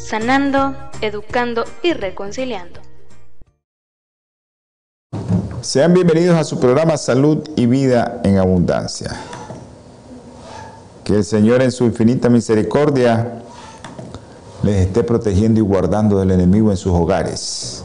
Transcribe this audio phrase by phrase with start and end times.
[0.00, 2.80] sanando, educando y reconciliando.
[5.60, 9.14] Sean bienvenidos a su programa Salud y Vida en Abundancia.
[11.04, 13.42] Que el Señor en su infinita misericordia
[14.62, 17.84] les esté protegiendo y guardando del enemigo en sus hogares.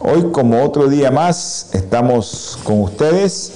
[0.00, 3.52] Hoy, como otro día más, estamos con ustedes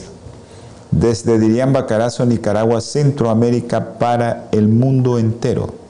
[0.90, 5.83] desde Diriamba, Carazo, Nicaragua, Centroamérica, para el mundo entero.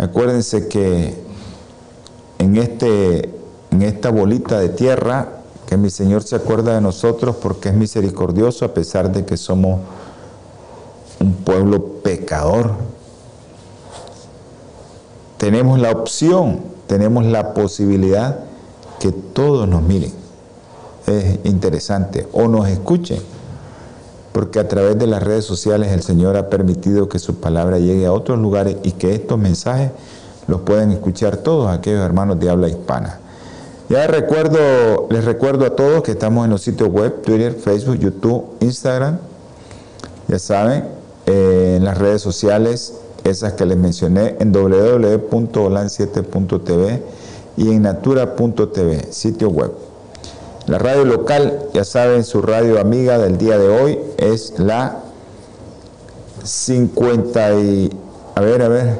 [0.00, 1.14] Acuérdense que
[2.38, 3.34] en, este,
[3.70, 5.28] en esta bolita de tierra,
[5.66, 9.80] que mi Señor se acuerda de nosotros porque es misericordioso a pesar de que somos
[11.20, 12.72] un pueblo pecador.
[15.36, 18.40] Tenemos la opción, tenemos la posibilidad
[19.00, 20.12] que todos nos miren.
[21.06, 23.20] Es interesante, o nos escuchen
[24.32, 28.06] porque a través de las redes sociales el Señor ha permitido que su palabra llegue
[28.06, 29.90] a otros lugares y que estos mensajes
[30.46, 33.18] los pueden escuchar todos aquellos hermanos de habla hispana.
[33.88, 38.44] Ya recuerdo, les recuerdo a todos que estamos en los sitios web, Twitter, Facebook, YouTube,
[38.60, 39.18] Instagram.
[40.28, 40.84] Ya saben,
[41.26, 47.02] eh, en las redes sociales, esas que les mencioné, en www.olan7.tv
[47.56, 49.89] y en natura.tv, sitio web.
[50.70, 55.00] La radio local, ya saben, su radio amiga del día de hoy es la
[56.44, 57.90] 50 y,
[58.36, 58.96] a ver, a ver,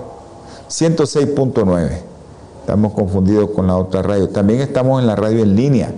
[0.68, 1.90] 106.9.
[2.62, 4.28] Estamos confundidos con la otra radio.
[4.30, 5.94] También estamos en la radio en línea.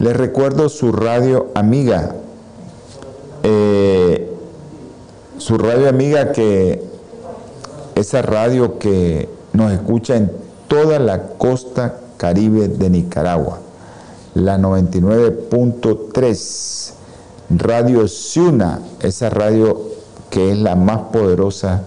[0.00, 2.16] Les recuerdo su radio amiga.
[3.42, 4.30] Eh,
[5.38, 6.84] su radio amiga que
[7.94, 10.30] esa radio que nos escucha en
[10.68, 13.60] toda la costa caribe de Nicaragua
[14.34, 16.92] la 99.3,
[17.50, 19.90] Radio Ciuna, esa radio
[20.30, 21.82] que es la más poderosa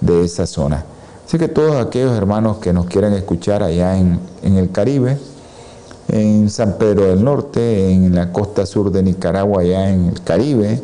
[0.00, 0.86] de esa zona.
[1.26, 5.18] Así que todos aquellos hermanos que nos quieran escuchar allá en, el Caribe,
[6.08, 10.82] en San Pedro del Norte, en la costa sur de Nicaragua, allá en el Caribe,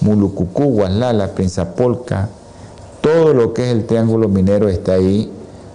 [0.00, 2.30] Mulucucú, Guaslala, Prinzapolca,
[3.00, 5.30] todo lo que es el Triángulo Minero está ahí,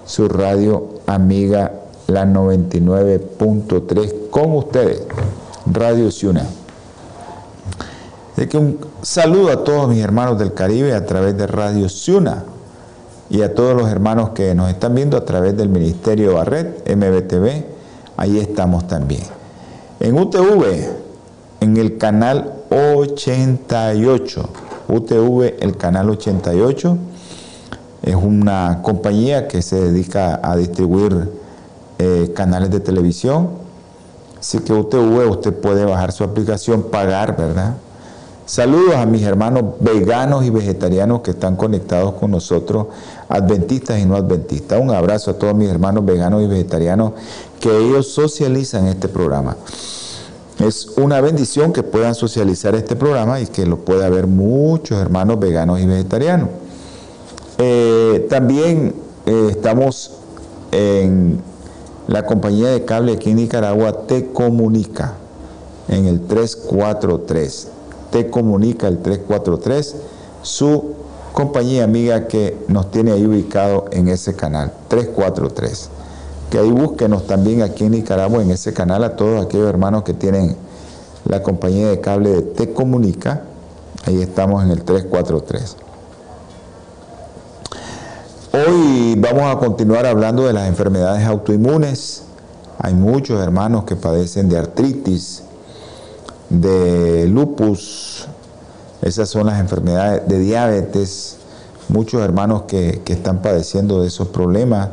[0.06, 1.72] su radio amiga
[2.08, 5.04] la 99.3 con ustedes,
[5.72, 6.48] Radio Ciuna.
[8.36, 12.46] Así que un saludo a todos mis hermanos del Caribe a través de Radio Ciuna
[13.30, 17.64] y a todos los hermanos que nos están viendo a través del Ministerio Barret, MBTV,
[18.18, 19.24] ahí estamos también.
[20.00, 20.66] En UTV,
[21.60, 24.50] en el canal 88,
[24.88, 26.98] UTV, el canal 88,
[28.02, 31.30] es una compañía que se dedica a distribuir
[32.00, 33.50] eh, canales de televisión.
[34.42, 37.76] Así que UTV, usted puede bajar su aplicación, pagar, ¿verdad?
[38.48, 42.88] Saludos a mis hermanos veganos y vegetarianos que están conectados con nosotros,
[43.30, 44.82] adventistas y no adventistas.
[44.82, 47.12] Un abrazo a todos mis hermanos veganos y vegetarianos
[47.60, 49.58] que ellos socializan este programa.
[50.58, 55.40] Es una bendición que puedan socializar este programa y que lo pueda ver muchos hermanos
[55.40, 56.50] veganos y vegetarianos.
[57.60, 58.96] Eh, también
[59.28, 60.14] eh, estamos
[60.72, 61.51] en
[62.12, 65.14] la compañía de cable aquí en Nicaragua te comunica
[65.88, 67.68] en el 343.
[68.12, 69.96] Te comunica el 343,
[70.42, 70.96] su
[71.32, 75.90] compañía amiga que nos tiene ahí ubicado en ese canal, 343.
[76.50, 80.14] Que ahí búsquenos también aquí en Nicaragua en ese canal a todos aquellos hermanos que
[80.14, 80.58] tienen
[81.24, 83.44] la compañía de cable de Te Comunica.
[84.04, 85.78] Ahí estamos en el 343.
[88.54, 92.24] Hoy vamos a continuar hablando de las enfermedades autoinmunes.
[92.80, 95.44] Hay muchos hermanos que padecen de artritis,
[96.50, 98.28] de lupus,
[99.02, 101.38] esas son las enfermedades de diabetes,
[101.88, 104.90] muchos hermanos que, están padeciendo de esos problemas.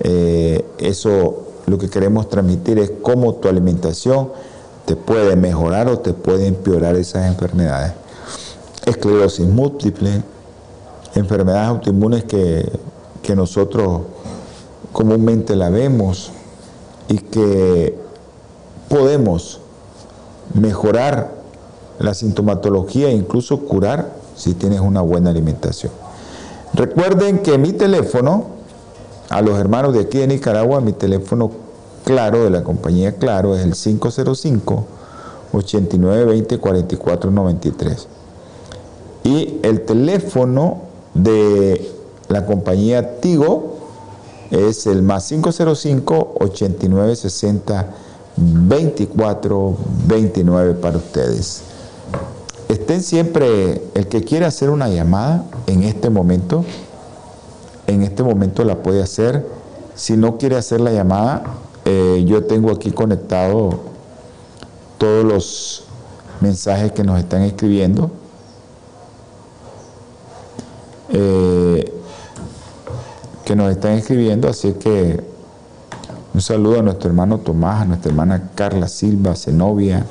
[0.00, 4.32] Eh, eso lo que queremos transmitir es cómo tu alimentación
[4.86, 7.92] te puede mejorar o te puede empeorar esas enfermedades.
[8.86, 10.20] Esclerosis múltiple,
[11.14, 12.68] enfermedades autoinmunes que,
[13.36, 14.02] nosotros
[14.92, 16.32] comúnmente la vemos
[17.08, 17.94] y que
[18.88, 19.60] podemos
[20.54, 21.34] mejorar
[21.98, 25.92] la sintomatología e incluso curar si tienes una buena alimentación.
[26.74, 28.58] Recuerden que mi teléfono
[29.30, 31.50] A los hermanos de aquí de Nicaragua, mi teléfono
[32.04, 34.86] claro de la compañía Claro es el 505
[35.52, 38.08] 8920 4493.
[39.24, 40.78] Y el teléfono
[41.12, 41.97] de
[42.28, 43.78] la compañía Tigo
[44.50, 47.94] es el más 505 8960
[48.36, 51.62] 2429 para ustedes.
[52.68, 56.64] Estén siempre, el que quiera hacer una llamada en este momento,
[57.86, 59.46] en este momento la puede hacer.
[59.94, 61.42] Si no quiere hacer la llamada,
[61.84, 63.80] eh, yo tengo aquí conectado
[64.98, 65.84] todos los
[66.40, 68.12] mensajes que nos están escribiendo.
[71.10, 71.97] Eh,
[73.48, 75.24] que nos están escribiendo, así que
[76.34, 80.04] un saludo a nuestro hermano Tomás, a nuestra hermana Carla Silva, Zenobia,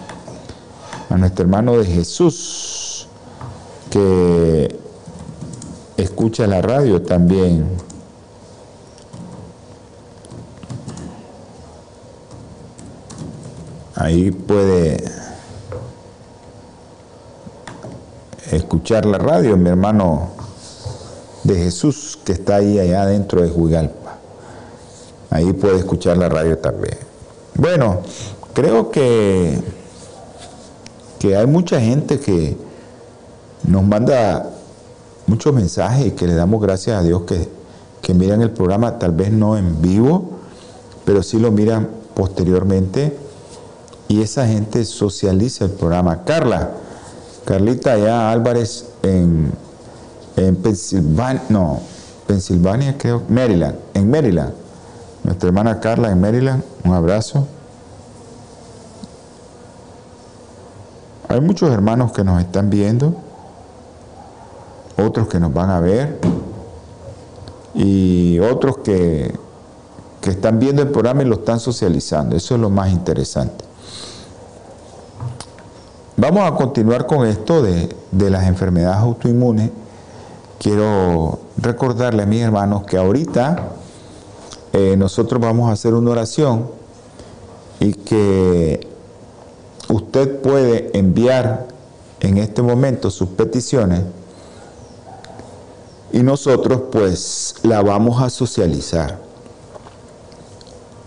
[1.07, 3.07] a nuestro hermano de Jesús,
[3.91, 4.75] que
[5.97, 7.67] escucha la radio también.
[13.93, 15.11] Ahí puede
[18.49, 20.36] escuchar la radio, mi hermano
[21.47, 24.17] de Jesús que está ahí allá dentro de Juigalpa.
[25.29, 26.97] Ahí puede escuchar la radio también.
[27.55, 28.01] Bueno,
[28.53, 29.57] creo que,
[31.19, 32.57] que hay mucha gente que
[33.63, 34.49] nos manda
[35.25, 37.47] muchos mensajes y que le damos gracias a Dios que,
[38.01, 40.29] que miran el programa, tal vez no en vivo,
[41.05, 43.17] pero sí lo miran posteriormente
[44.09, 46.23] y esa gente socializa el programa.
[46.23, 46.71] Carla,
[47.45, 49.51] Carlita allá Álvarez en
[50.47, 51.79] en Pensilvania, no,
[52.25, 54.53] Pensilvania creo, Maryland, en Maryland.
[55.23, 57.47] Nuestra hermana Carla en Maryland, un abrazo.
[61.27, 63.13] Hay muchos hermanos que nos están viendo,
[64.97, 66.17] otros que nos van a ver
[67.73, 69.37] y otros que,
[70.21, 72.35] que están viendo el programa y lo están socializando.
[72.35, 73.65] Eso es lo más interesante.
[76.15, 79.69] Vamos a continuar con esto de, de las enfermedades autoinmunes
[80.59, 83.69] quiero recordarle a mis hermanos que ahorita
[84.73, 86.67] eh, nosotros vamos a hacer una oración
[87.79, 88.87] y que
[89.89, 91.67] usted puede enviar
[92.19, 94.01] en este momento sus peticiones
[96.11, 99.19] y nosotros pues la vamos a socializar.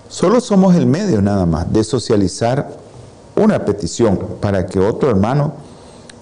[0.09, 2.71] Solo somos el medio nada más de socializar
[3.37, 5.53] una petición para que otro hermano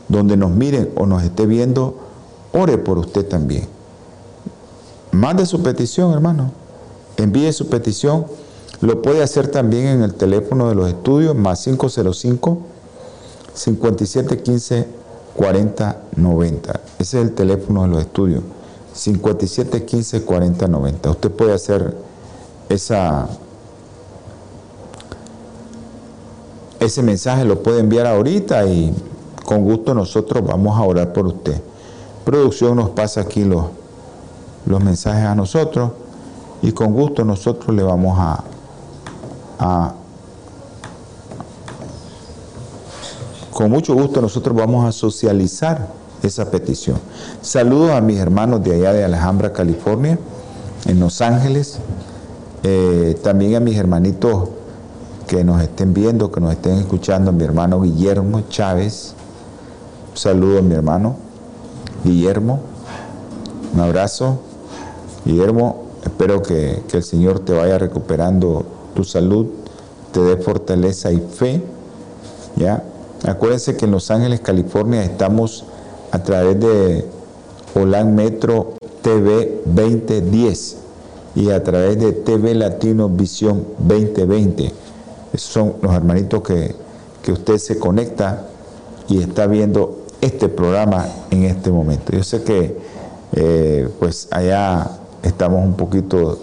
[0.09, 2.08] donde nos miren o nos esté viendo
[2.53, 3.67] ore por usted también.
[5.13, 6.53] Mande su petición, hermano.
[7.17, 8.27] Envíe su petición.
[8.81, 12.59] Lo puede hacer también en el teléfono de los estudios, más 505
[13.55, 14.87] 5715
[15.35, 16.81] 4090.
[16.99, 18.43] Ese es el teléfono de los estudios.
[18.93, 21.11] 5715 4090.
[21.11, 21.97] Usted puede hacer
[22.69, 23.29] esa
[26.81, 28.95] ese mensaje lo puede enviar ahorita y
[29.45, 31.61] con gusto nosotros vamos a orar por usted
[32.29, 33.65] producción nos pasa aquí los,
[34.67, 35.93] los mensajes a nosotros
[36.61, 38.19] y con gusto nosotros le vamos
[39.59, 39.95] a,
[43.51, 45.89] con mucho gusto nosotros vamos a socializar
[46.23, 46.99] esa petición.
[47.41, 50.19] Saludos a mis hermanos de allá de Alhambra, California,
[50.85, 51.79] en Los Ángeles,
[52.63, 54.51] eh, también a mis hermanitos
[55.27, 59.15] que nos estén viendo, que nos estén escuchando, mi hermano Guillermo Chávez,
[60.13, 61.28] saludo a mi hermano,
[62.05, 62.61] Guillermo.
[63.75, 64.39] Un abrazo.
[65.25, 68.65] Guillermo, espero que, el Señor te vaya recuperando
[68.95, 69.47] tu salud,
[70.13, 71.63] te dé fortaleza y fe.
[72.57, 72.83] ¿ya?
[73.27, 75.65] Acuérdense que en Los Ángeles, California, estamos
[76.13, 77.05] a través de
[77.75, 80.77] Holan Metro TV 2010
[81.35, 84.73] y a través de TV Latino Visión 2020.
[85.33, 86.75] Esos son los hermanitos que,
[87.23, 88.47] que usted se conecta
[89.09, 92.13] y está viendo este programa en este momento.
[92.13, 92.77] Yo sé que
[93.33, 94.91] eh, pues allá
[95.23, 96.39] estamos un poquito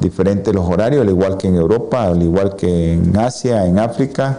[0.00, 4.38] diferentes los horarios, al igual que en Europa, al igual que en Asia, en África,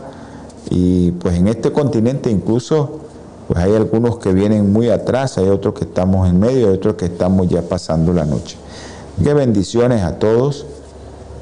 [0.70, 3.00] y pues en este continente incluso
[3.48, 6.96] pues hay algunos que vienen muy atrás, hay otros que estamos en medio, hay otros
[6.96, 8.58] que estamos ya pasando la noche.
[9.22, 10.66] Qué bendiciones a todos,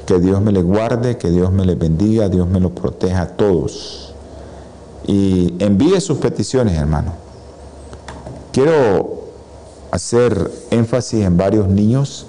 [0.07, 3.27] que Dios me les guarde, que Dios me les bendiga, Dios me los proteja a
[3.27, 4.15] todos.
[5.05, 7.28] Y envíe sus peticiones, hermano.
[8.61, 9.21] Quiero
[9.89, 12.25] hacer énfasis en varios niños.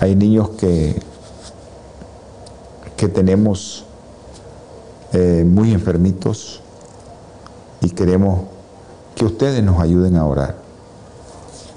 [0.00, 0.98] Hay niños que,
[2.96, 3.84] que tenemos
[5.12, 6.62] eh, muy enfermitos
[7.82, 8.44] y queremos
[9.14, 10.56] que ustedes nos ayuden a orar.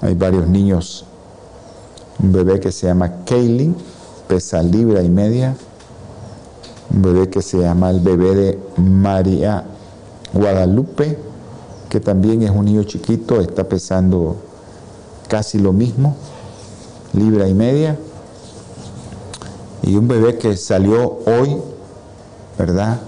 [0.00, 1.04] Hay varios niños
[2.18, 3.76] un bebé que se llama Kaylin,
[4.26, 5.54] pesa libra y media,
[6.94, 9.64] un bebé que se llama el bebé de María
[10.32, 11.25] Guadalupe,
[11.88, 14.36] que también es un niño chiquito, está pesando
[15.28, 16.16] casi lo mismo,
[17.12, 17.98] libra y media,
[19.82, 21.56] y un bebé que salió hoy,
[22.58, 23.00] ¿verdad?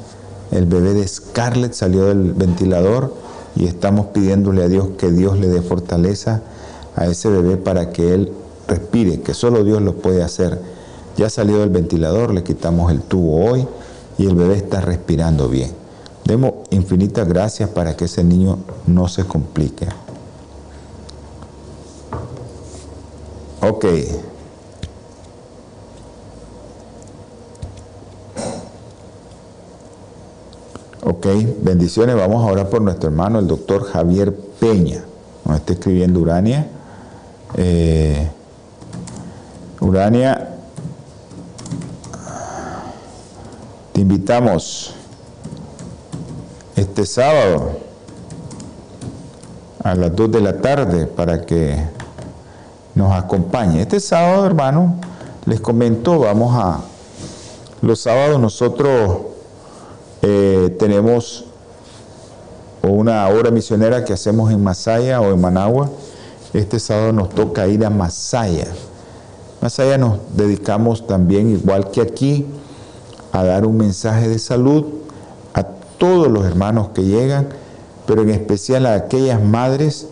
[0.50, 3.12] El bebé de Scarlett salió del ventilador
[3.56, 6.42] y estamos pidiéndole a Dios que Dios le dé fortaleza
[6.94, 8.32] a ese bebé para que él
[8.66, 10.60] respire, que solo Dios lo puede hacer.
[11.16, 13.66] Ya salió del ventilador, le quitamos el tubo hoy
[14.16, 15.77] y el bebé está respirando bien.
[16.28, 19.88] Demos infinitas gracias para que ese niño no se complique.
[23.62, 23.86] Ok.
[31.02, 31.26] Ok,
[31.62, 32.14] bendiciones.
[32.14, 35.04] Vamos ahora por nuestro hermano, el doctor Javier Peña.
[35.46, 36.68] Nos está escribiendo Urania.
[37.54, 38.28] Eh,
[39.80, 40.56] Urania,
[43.94, 44.94] te invitamos
[46.78, 47.72] este sábado
[49.82, 51.76] a las 2 de la tarde para que
[52.94, 53.82] nos acompañe.
[53.82, 54.94] Este sábado, hermano,
[55.44, 56.80] les comento, vamos a...
[57.82, 59.18] Los sábados nosotros
[60.22, 61.46] eh, tenemos
[62.82, 65.90] una obra misionera que hacemos en Masaya o en Managua.
[66.52, 68.68] Este sábado nos toca ir a Masaya.
[69.60, 72.46] Masaya nos dedicamos también, igual que aquí,
[73.32, 74.98] a dar un mensaje de salud
[75.98, 77.48] todos los hermanos que llegan,
[78.06, 80.06] pero en especial a aquellas madres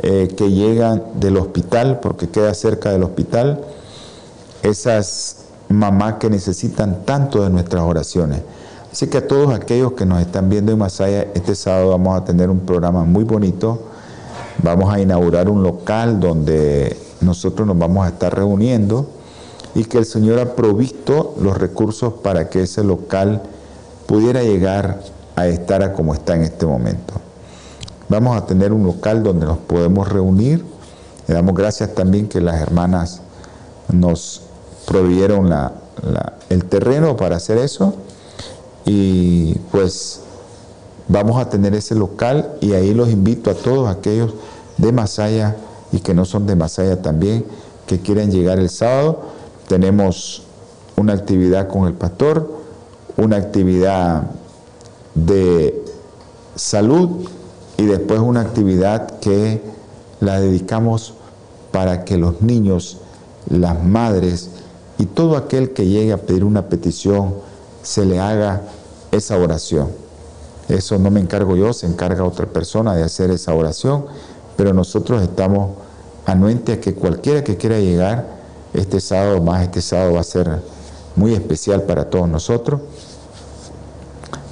[0.00, 3.64] eh, que llegan del hospital, porque queda cerca del hospital,
[4.62, 8.42] esas mamás que necesitan tanto de nuestras oraciones.
[8.92, 12.24] Así que a todos aquellos que nos están viendo en Masaya, este sábado vamos a
[12.24, 13.80] tener un programa muy bonito.
[14.62, 19.06] Vamos a inaugurar un local donde nosotros nos vamos a estar reuniendo
[19.74, 23.42] y que el Señor ha provisto los recursos para que ese local
[24.06, 25.00] pudiera llegar
[25.36, 27.14] a estar a como está en este momento.
[28.08, 30.64] Vamos a tener un local donde nos podemos reunir.
[31.26, 33.22] Le damos gracias también que las hermanas
[33.90, 34.42] nos
[34.86, 35.50] provieron
[36.48, 37.94] el terreno para hacer eso
[38.84, 40.20] y pues
[41.08, 44.34] vamos a tener ese local y ahí los invito a todos aquellos
[44.78, 45.56] de Masaya
[45.92, 47.44] y que no son de Masaya también,
[47.86, 49.20] que quieran llegar el sábado.
[49.68, 50.42] Tenemos
[50.96, 52.50] una actividad con el pastor,
[53.16, 54.24] una actividad
[55.14, 55.84] de
[56.54, 57.26] salud
[57.76, 59.62] y después una actividad que
[60.20, 61.14] la dedicamos
[61.70, 62.98] para que los niños,
[63.48, 64.50] las madres
[64.98, 67.34] y todo aquel que llegue a pedir una petición,
[67.82, 68.62] se le haga
[69.10, 69.88] esa oración.
[70.68, 74.06] Eso no me encargo yo, se encarga otra persona de hacer esa oración,
[74.56, 75.70] pero nosotros estamos
[76.24, 78.26] anuentes a que cualquiera que quiera llegar
[78.72, 80.62] este sábado, más este sábado va a ser
[81.16, 82.80] muy especial para todos nosotros,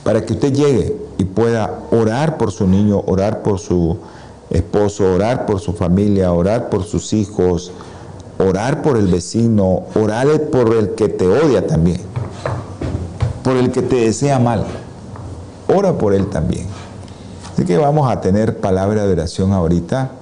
[0.04, 3.98] para que usted llegue y pueda orar por su niño, orar por su
[4.50, 7.72] esposo, orar por su familia, orar por sus hijos,
[8.38, 12.00] orar por el vecino, orar por el que te odia también
[13.42, 14.64] por el que te desea mal.
[15.68, 16.66] Ora por él también.
[17.52, 20.12] Así que vamos a tener palabra de oración ahorita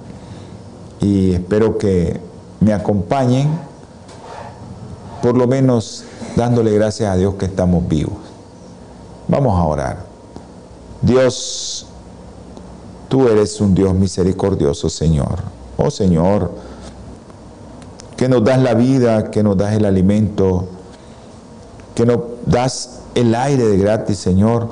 [1.01, 2.19] y espero que
[2.59, 3.49] me acompañen,
[5.21, 6.03] por lo menos
[6.35, 8.28] dándole gracias a Dios que estamos vivos.
[9.29, 9.97] Vamos a orar.
[11.03, 11.85] Dios,
[13.07, 15.39] tú eres un Dios misericordioso, Señor.
[15.77, 16.51] Oh Señor,
[18.17, 20.65] que nos das la vida, que nos das el alimento,
[21.93, 24.67] que nos das el aire de gratis, Señor.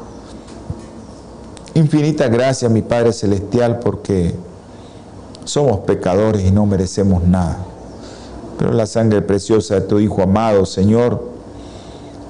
[1.76, 4.36] Infinita gracia, mi Padre Celestial, porque
[5.46, 7.60] somos pecadores y no merecemos nada.
[8.58, 11.37] Pero la sangre preciosa de tu Hijo amado, Señor,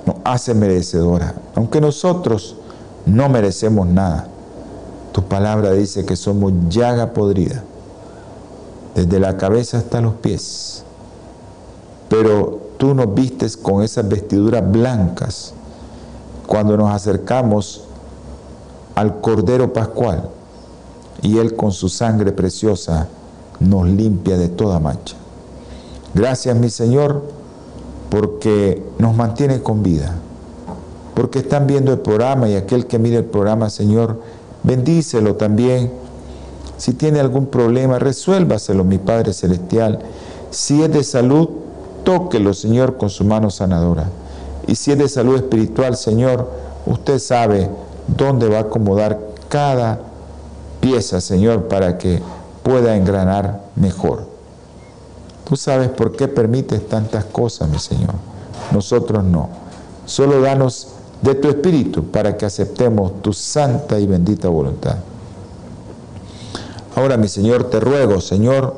[0.07, 1.35] nos hace merecedora.
[1.53, 2.55] Aunque nosotros
[3.05, 4.27] no merecemos nada,
[5.11, 7.63] tu palabra dice que somos llaga podrida,
[8.95, 10.83] desde la cabeza hasta los pies.
[12.09, 15.53] Pero tú nos vistes con esas vestiduras blancas
[16.47, 17.83] cuando nos acercamos
[18.95, 20.29] al Cordero Pascual
[21.21, 23.09] y Él con su sangre preciosa
[23.59, 25.17] nos limpia de toda mancha.
[26.13, 27.36] Gracias mi Señor
[28.09, 30.15] porque nos mantiene con vida,
[31.15, 34.21] porque están viendo el programa y aquel que mire el programa, Señor,
[34.63, 35.91] bendícelo también.
[36.77, 39.99] Si tiene algún problema, resuélvaselo, mi Padre Celestial.
[40.51, 41.49] Si es de salud,
[42.03, 44.09] tóquelo, Señor, con su mano sanadora.
[44.67, 46.49] Y si es de salud espiritual, Señor,
[46.85, 47.69] usted sabe
[48.07, 49.99] dónde va a acomodar cada
[50.79, 52.21] pieza, Señor, para que
[52.63, 54.26] pueda engranar mejor.
[55.47, 58.15] Tú sabes por qué permites tantas cosas, mi Señor.
[58.73, 59.47] Nosotros no.
[60.05, 60.89] Solo danos
[61.21, 64.97] de tu espíritu para que aceptemos tu santa y bendita voluntad.
[66.95, 68.75] Ahora, mi Señor, te ruego, Señor,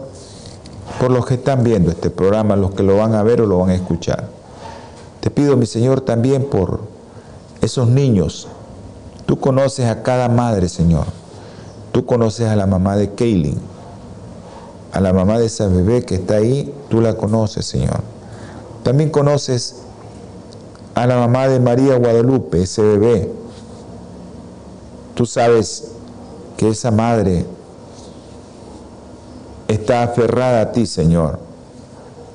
[1.00, 3.58] por los que están viendo este programa, los que lo van a ver o lo
[3.58, 4.30] van a escuchar.
[5.22, 6.82] Te pido, mi Señor, también por
[7.62, 8.48] esos niños.
[9.26, 11.06] Tú conoces a cada madre, Señor.
[11.92, 13.60] Tú conoces a la mamá de Kaylin,
[14.92, 18.02] a la mamá de esa bebé que está ahí, tú la conoces, Señor.
[18.84, 19.76] También conoces
[20.96, 23.32] a la mamá de María Guadalupe, ese bebé.
[25.16, 25.92] Tú sabes
[26.58, 27.46] que esa madre
[29.68, 31.40] está aferrada a ti, Señor.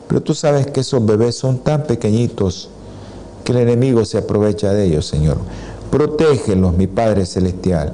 [0.09, 2.71] Pero tú sabes que esos bebés son tan pequeñitos
[3.43, 5.39] que el enemigo se aprovecha de ellos, Señor.
[5.91, 7.93] Protégelos, mi Padre Celestial.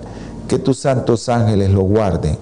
[0.49, 2.37] Que tus santos ángeles los guarden.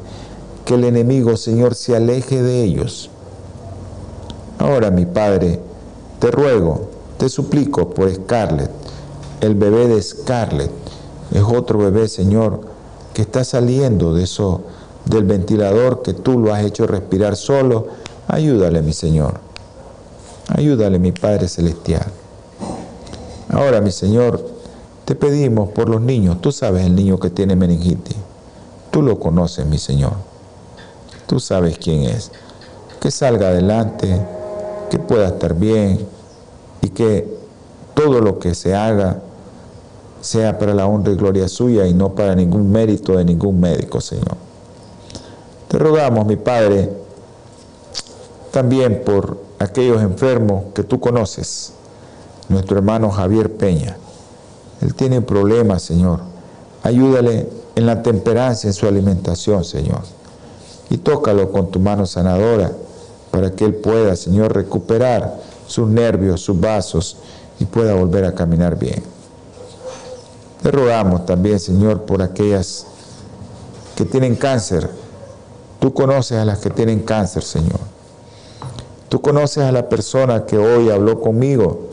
[0.68, 3.08] Que el enemigo, Señor, se aleje de ellos.
[4.58, 5.60] Ahora, mi Padre,
[6.18, 8.70] te ruego, te suplico por Scarlett,
[9.40, 10.70] el bebé de Scarlett.
[11.32, 12.60] Es otro bebé, Señor,
[13.14, 14.60] que está saliendo de eso,
[15.06, 17.86] del ventilador que tú lo has hecho respirar solo.
[18.26, 19.40] Ayúdale, mi Señor.
[20.48, 22.12] Ayúdale, mi Padre Celestial.
[23.48, 24.46] Ahora, mi Señor,
[25.06, 26.42] te pedimos por los niños.
[26.42, 28.18] Tú sabes el niño que tiene meningitis.
[28.90, 30.27] Tú lo conoces, mi Señor.
[31.28, 32.32] Tú sabes quién es.
[33.00, 34.20] Que salga adelante,
[34.90, 36.00] que pueda estar bien
[36.80, 37.28] y que
[37.94, 39.20] todo lo que se haga
[40.22, 44.00] sea para la honra y gloria suya y no para ningún mérito de ningún médico,
[44.00, 44.36] Señor.
[45.68, 46.90] Te rogamos, mi Padre,
[48.50, 51.74] también por aquellos enfermos que tú conoces,
[52.48, 53.98] nuestro hermano Javier Peña.
[54.80, 56.20] Él tiene problemas, Señor.
[56.82, 60.17] Ayúdale en la temperancia en su alimentación, Señor.
[60.90, 62.72] Y tócalo con tu mano sanadora
[63.30, 67.18] para que él pueda, Señor, recuperar sus nervios, sus vasos
[67.60, 69.02] y pueda volver a caminar bien.
[70.62, 72.86] Te rogamos también, Señor, por aquellas
[73.94, 74.88] que tienen cáncer.
[75.78, 77.78] Tú conoces a las que tienen cáncer, Señor.
[79.08, 81.88] Tú conoces a la persona que hoy habló conmigo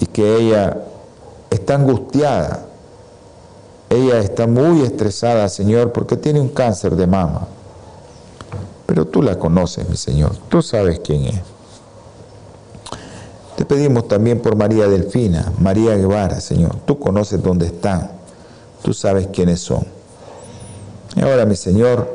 [0.00, 0.78] y que ella
[1.50, 2.66] está angustiada.
[3.88, 7.46] Ella está muy estresada, Señor, porque tiene un cáncer de mama.
[8.86, 10.36] Pero tú la conoces, mi Señor.
[10.48, 11.40] Tú sabes quién es.
[13.56, 16.76] Te pedimos también por María Delfina, María Guevara, Señor.
[16.86, 18.10] Tú conoces dónde están.
[18.82, 19.86] Tú sabes quiénes son.
[21.16, 22.12] Y ahora, mi Señor,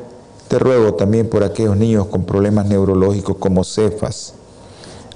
[0.49, 4.33] te ruego también por aquellos niños con problemas neurológicos como Cefas,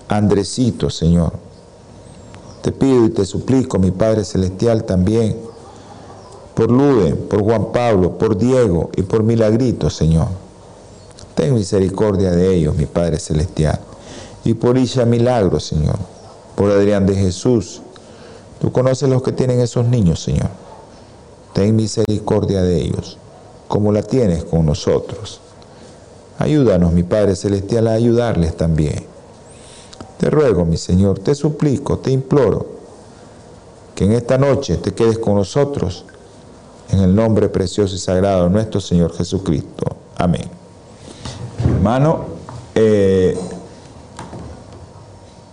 [0.07, 1.33] Andresito, Señor.
[2.61, 5.35] Te pido y te suplico, mi Padre Celestial, también
[6.53, 10.27] por Luden, por Juan Pablo, por Diego y por Milagrito, Señor.
[11.35, 13.79] Ten misericordia de ellos, mi Padre Celestial.
[14.45, 15.97] Y por Isha Milagro, Señor.
[16.55, 17.81] Por Adrián de Jesús.
[18.59, 20.49] Tú conoces los que tienen esos niños, Señor.
[21.53, 23.17] Ten misericordia de ellos,
[23.67, 25.39] como la tienes con nosotros.
[26.39, 29.05] Ayúdanos, mi Padre Celestial, a ayudarles también.
[30.17, 32.65] Te ruego, mi Señor, te suplico, te imploro,
[33.95, 36.05] que en esta noche te quedes con nosotros,
[36.89, 39.85] en el nombre precioso y sagrado de nuestro Señor Jesucristo.
[40.15, 40.62] Amén.
[41.65, 42.25] Hermano,
[42.75, 43.37] eh,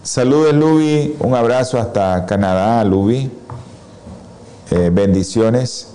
[0.03, 3.31] saludos Lubi, un abrazo hasta Canadá, Lubi.
[4.71, 5.89] Eh, bendiciones.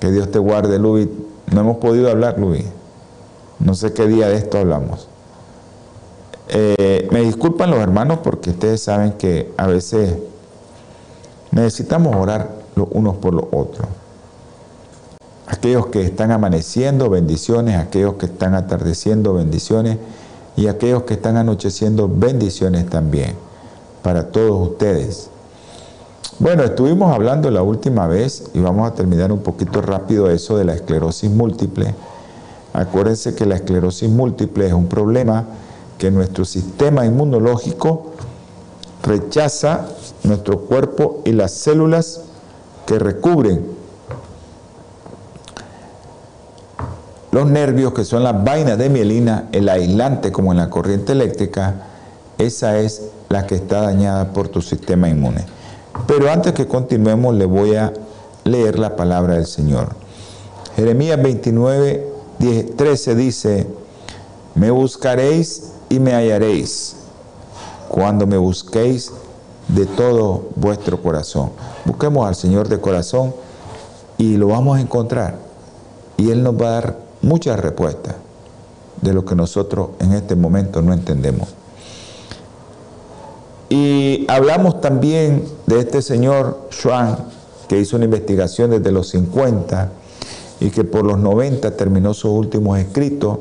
[0.00, 1.10] Que Dios te guarde, Lubi.
[1.52, 2.64] No hemos podido hablar, Lubi.
[3.58, 5.08] No sé qué día de esto hablamos.
[6.48, 10.16] Eh, me disculpan los hermanos porque ustedes saben que a veces
[11.50, 13.86] necesitamos orar los unos por los otros
[15.46, 19.98] aquellos que están amaneciendo, bendiciones, aquellos que están atardeciendo, bendiciones,
[20.56, 23.34] y aquellos que están anocheciendo, bendiciones también
[24.02, 25.30] para todos ustedes.
[26.38, 30.64] Bueno, estuvimos hablando la última vez y vamos a terminar un poquito rápido eso de
[30.64, 31.94] la esclerosis múltiple.
[32.72, 35.44] Acuérdense que la esclerosis múltiple es un problema
[35.98, 38.06] que nuestro sistema inmunológico
[39.02, 39.88] rechaza
[40.24, 42.22] nuestro cuerpo y las células
[42.86, 43.73] que recubren
[47.34, 51.74] Los nervios, que son las vainas de mielina, el aislante como en la corriente eléctrica,
[52.38, 55.44] esa es la que está dañada por tu sistema inmune.
[56.06, 57.92] Pero antes que continuemos, le voy a
[58.44, 59.88] leer la palabra del Señor.
[60.76, 62.08] Jeremías 29,
[62.76, 63.66] 13 dice,
[64.54, 66.94] me buscaréis y me hallaréis
[67.88, 69.10] cuando me busquéis
[69.66, 71.50] de todo vuestro corazón.
[71.84, 73.34] Busquemos al Señor de corazón
[74.18, 75.34] y lo vamos a encontrar.
[76.16, 78.16] Y Él nos va a dar muchas respuestas.
[79.00, 81.48] de lo que nosotros en este momento no entendemos.
[83.68, 87.16] Y hablamos también de este señor Schwann,
[87.68, 89.90] que hizo una investigación desde los 50
[90.60, 93.38] y que por los 90 terminó sus últimos escritos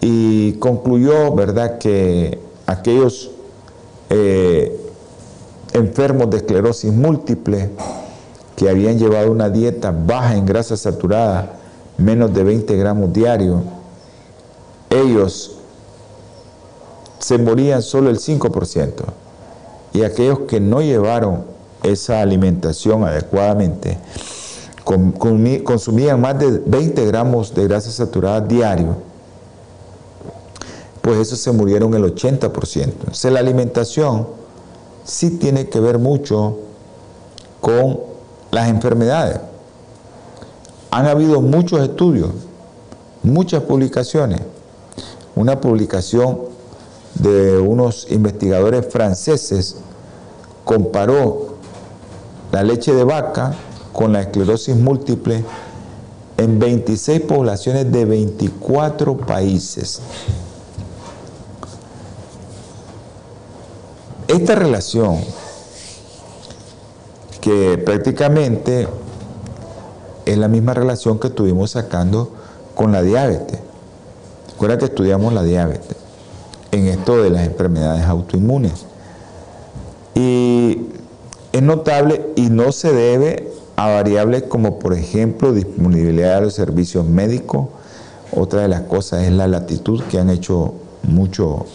[0.00, 3.30] y concluyó, ¿verdad?, que aquellos
[4.10, 4.78] eh,
[5.72, 7.70] enfermos de esclerosis múltiple
[8.56, 11.58] que habían llevado una dieta baja en grasa saturada,
[11.96, 13.62] menos de 20 gramos diarios,
[14.90, 15.56] ellos
[17.18, 18.92] se morían solo el 5%.
[19.92, 21.44] Y aquellos que no llevaron
[21.82, 23.98] esa alimentación adecuadamente,
[24.84, 28.96] consumían más de 20 gramos de grasa saturada diario,
[31.00, 32.84] pues esos se murieron el 80%.
[32.84, 34.26] Entonces la alimentación
[35.04, 36.58] sí tiene que ver mucho
[37.60, 38.00] con
[38.50, 39.40] las enfermedades.
[40.92, 42.28] Han habido muchos estudios,
[43.22, 44.42] muchas publicaciones.
[45.34, 46.38] Una publicación
[47.14, 49.76] de unos investigadores franceses
[50.66, 51.56] comparó
[52.52, 53.54] la leche de vaca
[53.94, 55.42] con la esclerosis múltiple
[56.36, 60.02] en 26 poblaciones de 24 países.
[64.28, 65.20] Esta relación,
[67.40, 68.86] que prácticamente
[70.26, 72.32] es la misma relación que estuvimos sacando
[72.74, 73.58] con la diabetes.
[74.52, 75.96] Recuerda que estudiamos la diabetes
[76.70, 78.86] en esto de las enfermedades autoinmunes.
[80.14, 80.86] Y
[81.52, 87.06] es notable y no se debe a variables como por ejemplo disponibilidad de los servicios
[87.06, 87.68] médicos.
[88.34, 91.66] Otra de las cosas es la latitud, que han hecho mucho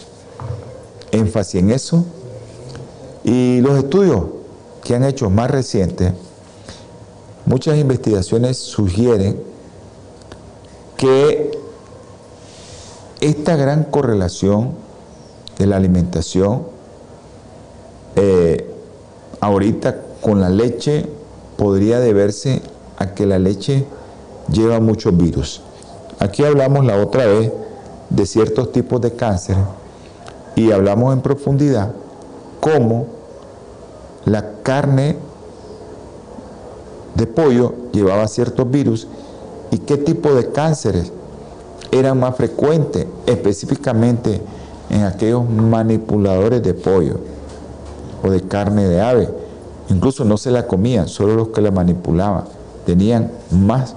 [1.12, 2.04] énfasis en eso.
[3.22, 4.24] Y los estudios
[4.82, 6.12] que han hecho más recientes,
[7.48, 9.40] muchas investigaciones sugieren
[10.98, 11.50] que
[13.22, 14.72] esta gran correlación
[15.56, 16.64] de la alimentación
[18.16, 18.70] eh,
[19.40, 21.06] ahorita con la leche
[21.56, 22.60] podría deberse
[22.98, 23.86] a que la leche
[24.52, 25.62] lleva muchos virus.
[26.18, 27.50] Aquí hablamos la otra vez
[28.10, 29.56] de ciertos tipos de cáncer
[30.54, 31.92] y hablamos en profundidad
[32.60, 33.06] cómo
[34.26, 35.16] la carne
[37.18, 39.08] de pollo llevaba ciertos virus
[39.72, 41.12] y qué tipo de cánceres
[41.90, 44.40] eran más frecuentes, específicamente
[44.88, 47.18] en aquellos manipuladores de pollo
[48.22, 49.28] o de carne de ave.
[49.90, 52.44] Incluso no se la comían, solo los que la manipulaban.
[52.86, 53.96] Tenían más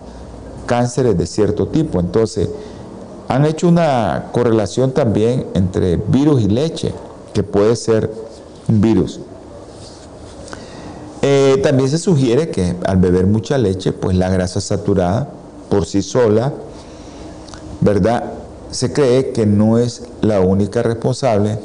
[0.65, 1.99] cánceres de cierto tipo.
[1.99, 2.49] Entonces,
[3.27, 6.93] han hecho una correlación también entre virus y leche,
[7.33, 8.11] que puede ser
[8.67, 9.19] un virus.
[11.21, 15.29] Eh, también se sugiere que al beber mucha leche, pues la grasa saturada
[15.69, 16.51] por sí sola,
[17.79, 18.33] ¿verdad?
[18.71, 21.59] Se cree que no es la única responsable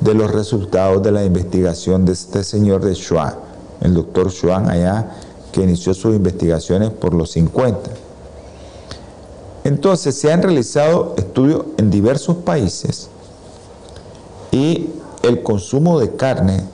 [0.00, 3.34] de los resultados de la investigación de este señor de Schwann,
[3.80, 5.12] el doctor Schwann allá,
[5.52, 7.90] que inició sus investigaciones por los 50.
[9.64, 13.08] Entonces se han realizado estudios en diversos países
[14.50, 14.90] y
[15.22, 16.64] el consumo de carne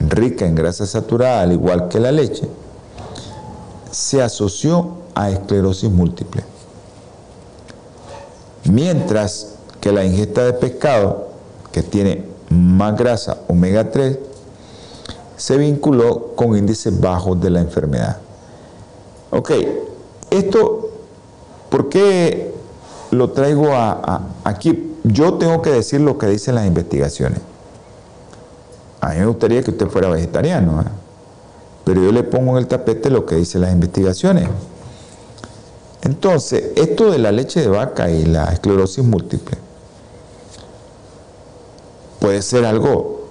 [0.00, 2.48] rica en grasa saturada, al igual que la leche,
[3.90, 6.42] se asoció a esclerosis múltiple.
[8.64, 11.28] Mientras que la ingesta de pescado,
[11.70, 14.18] que tiene más grasa omega 3,
[15.36, 18.18] se vinculó con índices bajos de la enfermedad.
[19.30, 19.50] Ok,
[20.30, 20.90] esto,
[21.68, 22.54] ¿por qué
[23.10, 23.68] lo traigo
[24.44, 24.96] aquí?
[25.04, 27.40] Yo tengo que decir lo que dicen las investigaciones.
[29.04, 30.84] A mí me gustaría que usted fuera vegetariano, ¿eh?
[31.84, 34.48] pero yo le pongo en el tapete lo que dicen las investigaciones.
[36.00, 39.58] Entonces, esto de la leche de vaca y la esclerosis múltiple
[42.18, 43.26] puede ser algo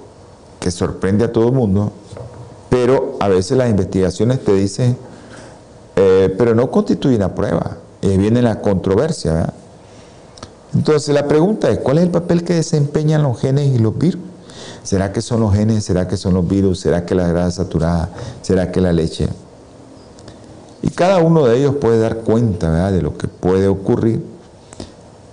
[0.59, 1.91] que sorprende a todo el mundo,
[2.69, 4.95] pero a veces las investigaciones te dicen,
[5.95, 7.77] eh, pero no constituye una prueba.
[7.99, 9.51] Y viene la controversia.
[10.75, 14.21] Entonces la pregunta es, ¿cuál es el papel que desempeñan los genes y los virus?
[14.83, 15.85] ¿Será que son los genes?
[15.85, 16.81] ¿Será que son los virus?
[16.81, 18.09] ¿Será que la grasa saturada?
[18.41, 19.27] ¿Será que la leche?
[20.81, 24.21] Y cada uno de ellos puede dar cuenta de lo que puede ocurrir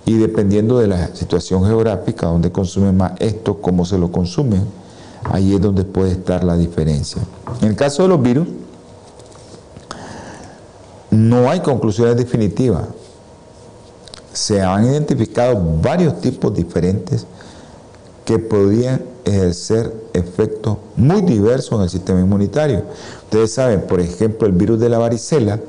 [0.05, 4.61] y dependiendo de la situación geográfica, donde consume más esto, cómo se lo consume,
[5.25, 7.21] ahí es donde puede estar la diferencia.
[7.61, 8.47] En el caso de los virus,
[11.11, 12.83] no hay conclusiones definitivas.
[14.33, 17.27] Se han identificado varios tipos diferentes
[18.31, 22.83] que podrían ejercer efectos muy diversos en el sistema inmunitario.
[23.25, 25.59] Ustedes saben, por ejemplo, el virus de la varicela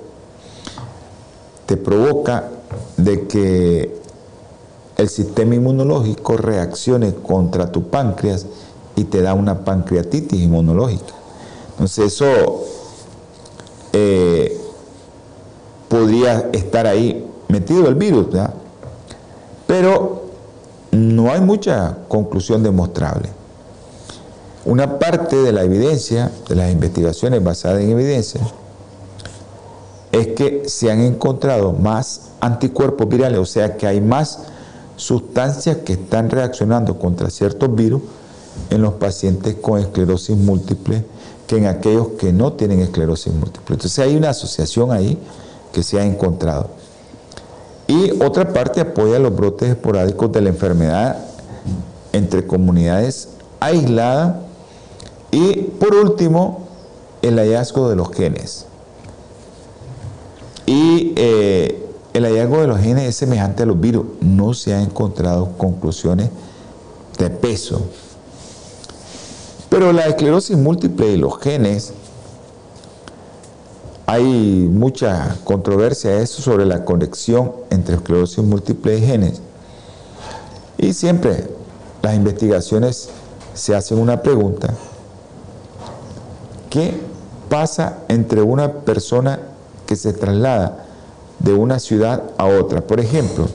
[1.66, 2.50] te provoca
[2.96, 4.00] de que
[4.96, 8.46] el sistema inmunológico reaccione contra tu páncreas
[8.94, 11.14] y te da una pancreatitis inmunológica.
[11.72, 12.62] Entonces eso
[13.92, 14.56] eh,
[15.88, 18.54] podría estar ahí metido el virus, ¿verdad?
[19.66, 20.21] pero
[20.92, 23.28] no hay mucha conclusión demostrable.
[24.64, 28.40] Una parte de la evidencia, de las investigaciones basadas en evidencia,
[30.12, 34.40] es que se han encontrado más anticuerpos virales, o sea que hay más
[34.96, 38.02] sustancias que están reaccionando contra ciertos virus
[38.68, 41.04] en los pacientes con esclerosis múltiple
[41.46, 43.74] que en aquellos que no tienen esclerosis múltiple.
[43.74, 45.18] Entonces hay una asociación ahí
[45.72, 46.81] que se ha encontrado.
[47.86, 51.18] Y otra parte apoya los brotes esporádicos de la enfermedad
[52.12, 53.28] entre comunidades
[53.60, 54.36] aisladas.
[55.30, 56.66] Y por último,
[57.22, 58.66] el hallazgo de los genes.
[60.66, 64.06] Y eh, el hallazgo de los genes es semejante a los virus.
[64.20, 66.30] No se han encontrado conclusiones
[67.18, 67.82] de peso.
[69.68, 71.94] Pero la esclerosis múltiple y los genes,
[74.12, 79.40] hay mucha controversia eso sobre la conexión entre esclerosis múltiple y genes.
[80.76, 81.48] Y siempre
[82.02, 83.08] las investigaciones
[83.54, 84.74] se hacen una pregunta.
[86.68, 86.92] ¿Qué
[87.48, 89.40] pasa entre una persona
[89.86, 90.84] que se traslada
[91.38, 92.82] de una ciudad a otra?
[92.82, 93.48] Por ejemplo,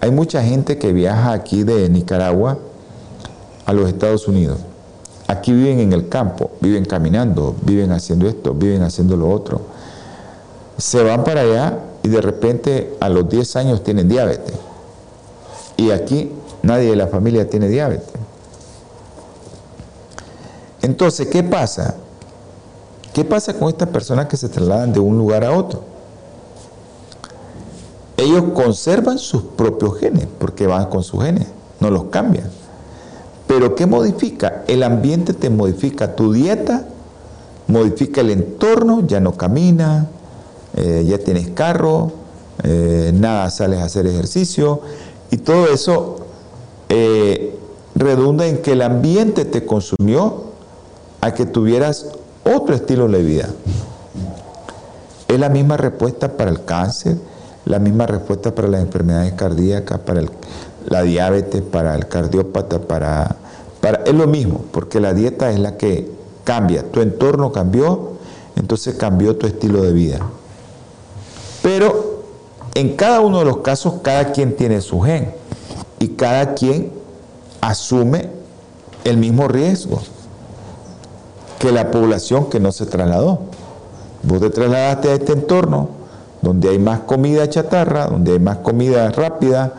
[0.00, 2.56] hay mucha gente que viaja aquí de Nicaragua
[3.66, 4.60] a los Estados Unidos
[5.30, 9.60] Aquí viven en el campo, viven caminando, viven haciendo esto, viven haciendo lo otro.
[10.80, 14.54] Se van para allá y de repente a los 10 años tienen diabetes.
[15.76, 18.08] Y aquí nadie de la familia tiene diabetes.
[20.80, 21.96] Entonces, ¿qué pasa?
[23.12, 25.82] ¿Qué pasa con estas personas que se trasladan de un lugar a otro?
[28.16, 31.48] Ellos conservan sus propios genes, porque van con sus genes,
[31.80, 32.48] no los cambian.
[33.46, 34.64] Pero ¿qué modifica?
[34.66, 36.86] El ambiente te modifica tu dieta,
[37.66, 40.08] modifica el entorno, ya no camina,
[40.76, 42.12] eh, ya tienes carro,
[42.62, 44.80] eh, nada sales a hacer ejercicio
[45.30, 46.18] y todo eso
[46.88, 47.58] eh,
[47.94, 50.44] redunda en que el ambiente te consumió
[51.20, 52.06] a que tuvieras
[52.44, 53.48] otro estilo de vida.
[55.28, 57.16] Es la misma respuesta para el cáncer,
[57.64, 60.22] la misma respuesta para las enfermedades cardíacas, para
[60.88, 63.36] la diabetes, para el cardiópata, para
[64.04, 66.10] es lo mismo, porque la dieta es la que
[66.44, 66.82] cambia.
[66.90, 68.12] Tu entorno cambió,
[68.56, 70.18] entonces cambió tu estilo de vida.
[71.62, 72.22] Pero
[72.74, 75.32] en cada uno de los casos, cada quien tiene su gen
[75.98, 76.92] y cada quien
[77.60, 78.30] asume
[79.04, 80.00] el mismo riesgo
[81.58, 83.40] que la población que no se trasladó.
[84.22, 86.00] Vos te trasladaste a este entorno
[86.42, 89.72] donde hay más comida chatarra, donde hay más comida rápida,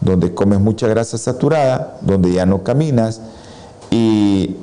[0.00, 3.20] donde comes mucha grasa saturada, donde ya no caminas,
[3.90, 4.56] y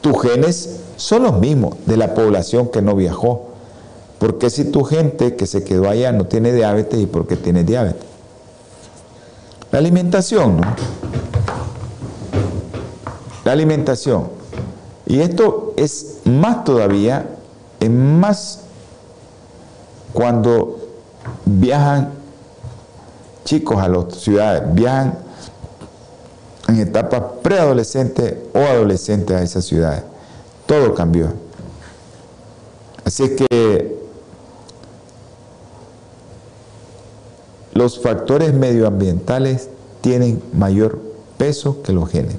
[0.00, 3.47] tus genes son los mismos de la población que no viajó.
[4.18, 7.62] Porque si tu gente que se quedó allá no tiene diabetes y por qué tiene
[7.62, 8.02] diabetes?
[9.70, 10.66] La alimentación, ¿no?
[13.44, 14.28] La alimentación.
[15.06, 17.26] Y esto es más todavía,
[17.80, 18.60] es más
[20.12, 20.78] cuando
[21.44, 22.10] viajan
[23.44, 25.18] chicos a las ciudades, viajan
[26.66, 30.02] en etapa preadolescente o adolescente a esas ciudades.
[30.66, 31.32] Todo cambió.
[33.04, 33.97] Así que
[37.78, 39.68] los factores medioambientales
[40.00, 41.00] tienen mayor
[41.36, 42.34] peso que los genes.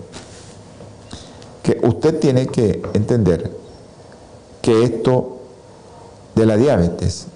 [1.63, 3.49] Que usted tiene que entender
[4.61, 5.37] que esto
[6.35, 7.27] de la diabetes,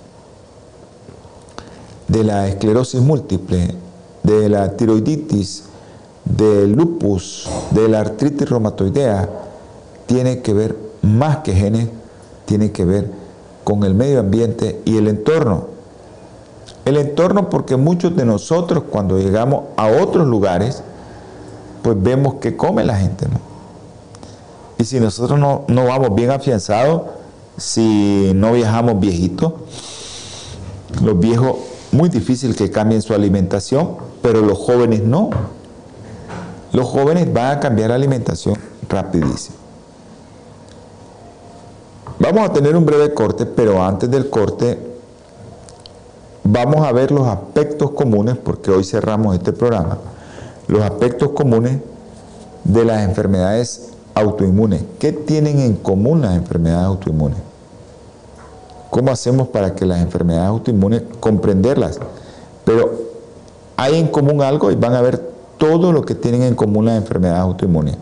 [2.09, 3.73] de la esclerosis múltiple,
[4.23, 5.63] de la tiroiditis,
[6.25, 9.29] del lupus, de la artritis reumatoidea,
[10.07, 11.87] tiene que ver más que genes,
[12.45, 13.09] tiene que ver
[13.63, 15.72] con el medio ambiente y el entorno.
[16.85, 20.83] El entorno porque muchos de nosotros cuando llegamos a otros lugares,
[21.81, 23.27] pues vemos que come la gente.
[23.27, 23.39] ¿no?
[24.77, 27.03] Y si nosotros no, no vamos bien afianzados,
[27.57, 29.53] si no viajamos viejitos,
[31.01, 31.55] los viejos
[31.91, 35.29] muy difícil que cambien su alimentación, pero los jóvenes no.
[36.71, 38.57] Los jóvenes van a cambiar la alimentación
[38.89, 39.57] rapidísimo.
[42.19, 44.92] Vamos a tener un breve corte, pero antes del corte
[46.43, 49.97] vamos a ver los aspectos comunes, porque hoy cerramos este programa,
[50.67, 51.79] los aspectos comunes
[52.63, 54.83] de las enfermedades autoinmunes.
[54.99, 57.37] ¿Qué tienen en común las enfermedades autoinmunes?
[58.89, 61.99] ¿Cómo hacemos para que las enfermedades autoinmunes comprenderlas?
[62.63, 62.91] Pero
[63.75, 66.97] hay en común algo y van a ver todo lo que tienen en común las
[66.97, 67.97] enfermedades autoinmunes.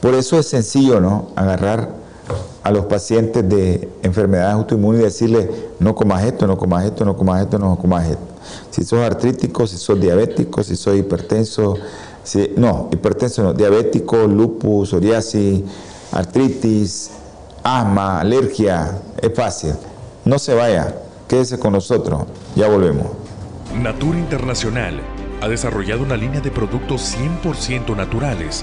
[0.00, 1.28] Por eso es sencillo, ¿no?
[1.34, 1.97] Agarrar
[2.68, 5.50] a los pacientes de enfermedades autoinmunes y decirle,
[5.80, 8.22] no comas esto, no comas esto, no comas esto, no comas esto.
[8.68, 11.78] Si sos artrítico, si sos diabético, si sos hipertenso,
[12.22, 15.62] si, no, hipertenso no, diabético, lupus, psoriasis,
[16.12, 17.10] artritis,
[17.62, 19.72] asma, alergia, es fácil.
[20.26, 20.94] No se vaya,
[21.26, 23.06] quédese con nosotros, ya volvemos.
[23.80, 25.00] Natura Internacional
[25.40, 28.62] ha desarrollado una línea de productos 100% naturales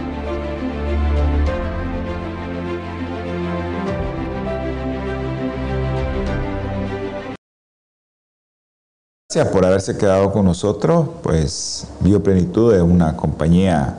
[9.33, 11.07] Gracias por haberse quedado con nosotros.
[11.23, 13.95] Pues Bioplenitud es una compañía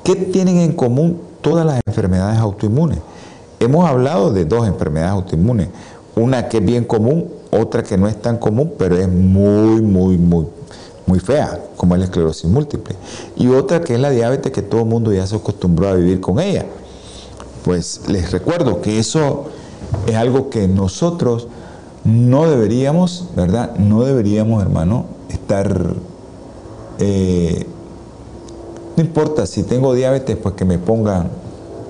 [0.05, 2.99] ¿Qué tienen en común todas las enfermedades autoinmunes?
[3.61, 5.69] Hemos hablado de dos enfermedades autoinmunes,
[6.17, 10.17] una que es bien común, otra que no es tan común, pero es muy, muy,
[10.19, 10.47] muy,
[11.07, 12.95] muy fea, como es la esclerosis múltiple,
[13.37, 16.21] y otra que es la diabetes, que todo el mundo ya se acostumbró a vivir
[16.21, 16.67] con ella.
[17.65, 19.47] Pues les recuerdo que eso
[20.07, 21.49] es algo que nosotros
[22.05, 23.77] no deberíamos, ¿verdad?
[23.77, 25.95] No deberíamos, hermano, estar
[26.99, 27.67] eh,
[28.99, 31.29] no importa si tengo diabetes, pues que me pongan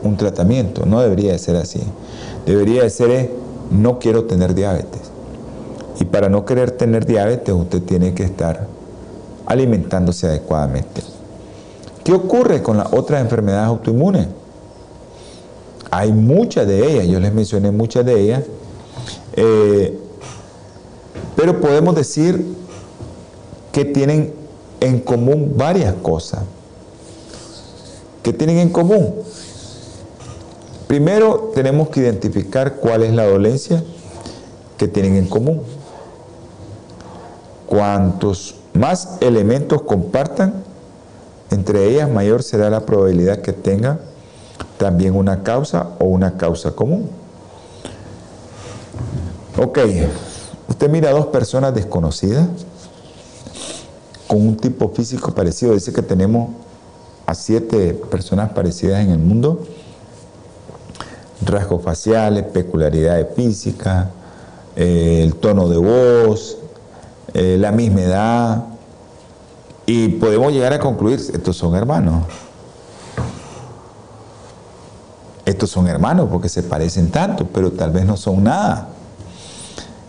[0.02, 0.84] un tratamiento.
[0.84, 1.80] No debería de ser así.
[2.44, 3.30] Debería de ser, eh,
[3.70, 5.00] no quiero tener diabetes.
[5.98, 8.66] Y para no querer tener diabetes, usted tiene que estar
[9.46, 11.00] alimentándose adecuadamente.
[12.04, 14.26] ¿Qué ocurre con las otras enfermedades autoinmunes?
[15.90, 18.42] Hay muchas de ellas, yo les mencioné muchas de ellas,
[19.34, 19.98] eh,
[21.34, 22.44] pero podemos decir
[23.72, 24.34] que tienen
[24.80, 26.40] en común varias cosas.
[28.22, 29.14] ¿Qué tienen en común?
[30.86, 33.82] Primero tenemos que identificar cuál es la dolencia
[34.76, 35.62] que tienen en común.
[37.66, 40.64] Cuantos más elementos compartan,
[41.50, 44.00] entre ellas mayor será la probabilidad que tenga
[44.78, 47.10] también una causa o una causa común.
[49.58, 49.78] Ok,
[50.68, 52.46] usted mira a dos personas desconocidas
[54.26, 56.50] con un tipo físico parecido, dice que tenemos
[57.28, 59.62] a siete personas parecidas en el mundo,
[61.44, 64.06] rasgos faciales, peculiaridades físicas,
[64.74, 66.56] eh, el tono de voz,
[67.34, 68.64] eh, la misma edad,
[69.84, 72.24] y podemos llegar a concluir, estos son hermanos.
[75.44, 78.88] Estos son hermanos porque se parecen tanto, pero tal vez no son nada.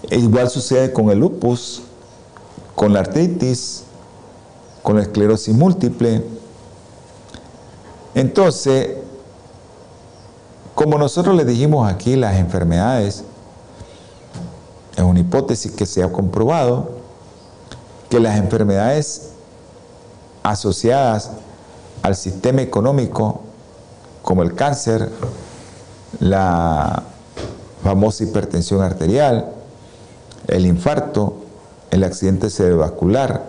[0.10, 1.82] E igual sucede con el lupus,
[2.76, 3.84] con la artritis,
[4.82, 6.39] con la esclerosis múltiple.
[8.16, 8.98] Entonces,
[10.76, 13.24] como nosotros le dijimos aquí, las enfermedades,
[14.96, 16.92] es una hipótesis que se ha comprobado,
[18.10, 19.32] que las enfermedades
[20.42, 21.32] asociadas
[22.02, 23.42] al sistema económico,
[24.22, 25.10] como el cáncer,
[26.20, 27.04] la
[27.84, 29.52] famosa hipertensión arterial,
[30.48, 31.36] el infarto,
[31.92, 33.44] el accidente cerebrovascular,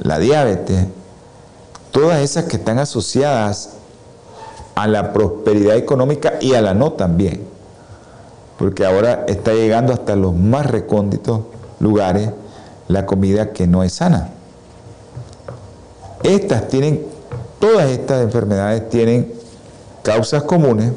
[0.00, 0.86] la diabetes,
[1.92, 3.77] todas esas que están asociadas
[4.78, 7.40] a la prosperidad económica y a la no también,
[8.60, 11.40] porque ahora está llegando hasta los más recónditos
[11.80, 12.30] lugares
[12.86, 14.28] la comida que no es sana.
[16.22, 17.04] Estas tienen,
[17.58, 19.32] todas estas enfermedades tienen
[20.04, 20.92] causas comunes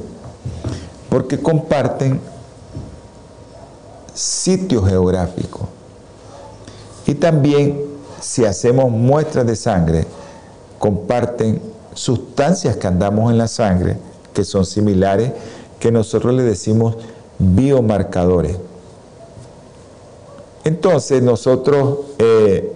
[1.10, 2.22] porque comparten
[4.14, 5.68] sitio geográfico.
[7.08, 7.82] Y también
[8.20, 10.06] si hacemos muestras de sangre,
[10.78, 13.98] comparten sustancias que andamos en la sangre
[14.34, 15.32] que son similares,
[15.80, 16.96] que nosotros le decimos
[17.38, 18.58] biomarcadores.
[20.64, 22.72] Entonces nosotros eh,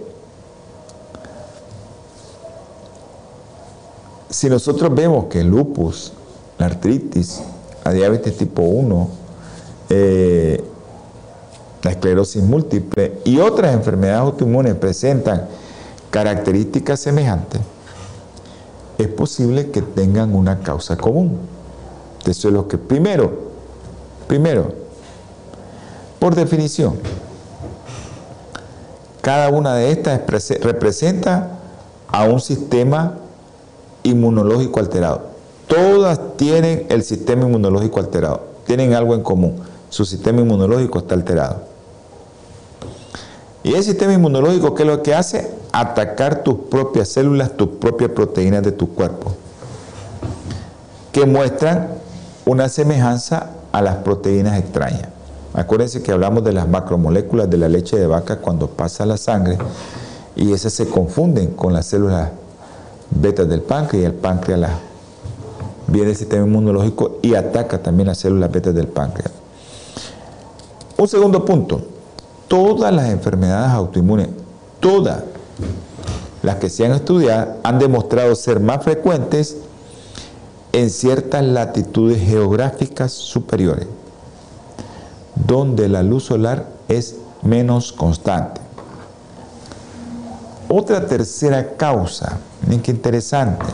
[4.36, 6.12] si nosotros vemos que el lupus,
[6.58, 7.40] la artritis,
[7.84, 9.08] la diabetes tipo 1,
[9.88, 10.62] eh,
[11.82, 15.46] la esclerosis múltiple y otras enfermedades autoinmunes presentan
[16.10, 17.62] características semejantes,
[18.98, 21.38] es posible que tengan una causa común.
[22.26, 23.30] Eso es lo que primero,
[24.26, 24.72] primero,
[26.18, 26.98] por definición,
[29.20, 30.20] cada una de estas
[30.60, 31.58] representa
[32.08, 33.14] a un sistema
[34.02, 35.22] inmunológico alterado.
[35.66, 39.56] Todas tienen el sistema inmunológico alterado, tienen algo en común,
[39.90, 41.75] su sistema inmunológico está alterado.
[43.66, 45.50] Y el sistema inmunológico, ¿qué es lo que hace?
[45.72, 49.32] Atacar tus propias células, tus propias proteínas de tu cuerpo,
[51.10, 51.88] que muestran
[52.44, 55.08] una semejanza a las proteínas extrañas.
[55.52, 59.58] Acuérdense que hablamos de las macromoléculas de la leche de vaca cuando pasa la sangre
[60.36, 62.30] y esas se confunden con las células
[63.10, 64.70] betas del páncreas y el páncreas la,
[65.88, 69.32] viene el sistema inmunológico y ataca también las células betas del páncreas.
[70.96, 71.95] Un segundo punto,
[72.48, 74.28] todas las enfermedades autoinmunes,
[74.80, 75.22] todas
[76.42, 79.56] las que se han estudiado, han demostrado ser más frecuentes
[80.72, 83.86] en ciertas latitudes geográficas superiores,
[85.34, 88.60] donde la luz solar es menos constante.
[90.68, 93.64] Otra tercera causa, miren qué interesante.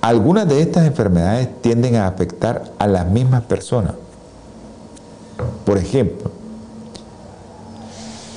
[0.00, 3.94] Algunas de estas enfermedades tienden a afectar a las mismas personas.
[5.64, 6.30] Por ejemplo,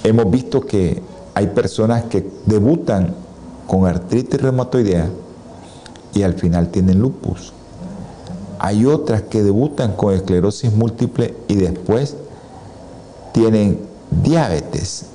[0.04, 1.02] hemos visto que
[1.34, 3.14] hay personas que debutan
[3.68, 5.10] con artritis reumatoidea
[6.14, 7.54] y al final tienen lupus.
[8.60, 12.16] Hay otras que debutan con esclerosis múltiple y después
[13.34, 13.80] tienen
[14.10, 15.06] diabetes.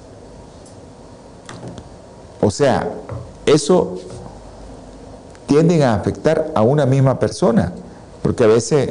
[2.40, 2.88] O sea,
[3.46, 3.98] eso
[5.46, 7.72] tienden a afectar a una misma persona,
[8.22, 8.90] porque a veces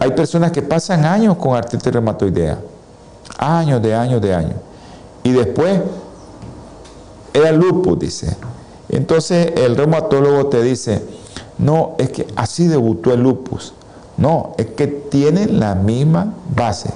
[0.00, 2.58] hay personas que pasan años con artritis reumatoidea,
[3.38, 4.56] años de años de años,
[5.22, 5.80] y después
[7.32, 8.36] era lupus, dice.
[8.88, 11.02] Entonces el reumatólogo te dice,
[11.58, 13.74] no, es que así debutó el lupus.
[14.16, 16.90] No, es que tienen la misma base.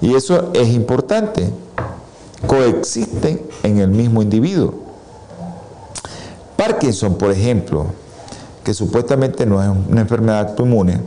[0.00, 1.50] Y eso es importante
[2.46, 4.74] coexisten en el mismo individuo.
[6.56, 7.86] Parkinson, por ejemplo,
[8.62, 11.00] que supuestamente no es una enfermedad autoinmune,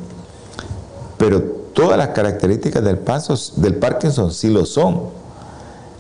[1.19, 1.41] pero
[1.73, 2.99] todas las características del,
[3.57, 5.01] del Parkinson sí lo son.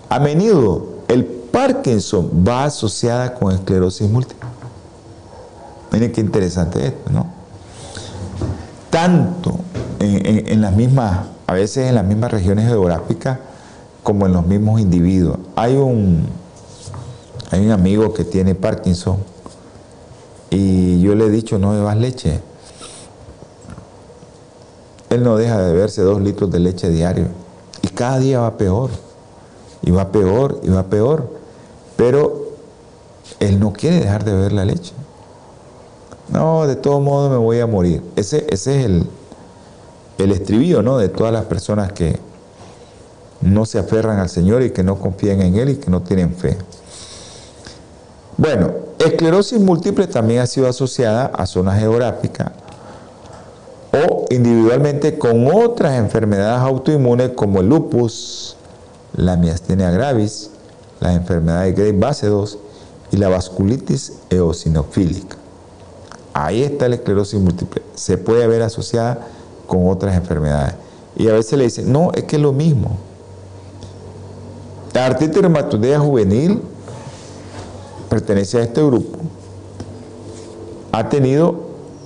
[0.09, 4.49] A menudo el Parkinson va asociada con esclerosis múltiple.
[5.91, 7.27] Miren qué interesante esto, ¿no?
[8.89, 9.59] Tanto
[9.99, 13.39] en, en las mismas, a veces en las mismas regiones geográficas,
[14.03, 15.37] como en los mismos individuos.
[15.55, 16.25] Hay un,
[17.51, 19.17] hay un amigo que tiene Parkinson
[20.49, 22.41] y yo le he dicho no bebas leche.
[25.09, 27.25] Él no deja de beberse dos litros de leche diario
[27.81, 28.89] y cada día va peor
[29.81, 31.29] y va peor y va peor.
[31.97, 32.49] Pero
[33.39, 34.93] él no quiere dejar de beber la leche.
[36.29, 38.03] No, de todo modo me voy a morir.
[38.15, 39.07] Ese, es el,
[40.17, 40.97] el estribillo ¿no?
[40.97, 42.19] de todas las personas que,
[43.41, 46.33] no se aferran al Señor y que no confían en Él y que no tienen
[46.33, 46.57] fe.
[48.37, 52.51] Bueno, esclerosis múltiple también ha sido asociada a zonas geográficas
[53.91, 58.55] o individualmente con otras enfermedades autoinmunes como el lupus,
[59.13, 60.51] la miastenia gravis,
[60.99, 62.57] las enfermedades de base 2
[63.11, 65.37] y la vasculitis eosinofílica.
[66.33, 67.81] Ahí está la esclerosis múltiple.
[67.95, 69.27] Se puede ver asociada
[69.65, 70.75] con otras enfermedades.
[71.15, 72.97] Y a veces le dicen, no, es que es lo mismo.
[74.93, 76.61] La artritis reumatoidea juvenil
[78.09, 79.17] pertenece a este grupo.
[80.91, 81.55] Ha tenido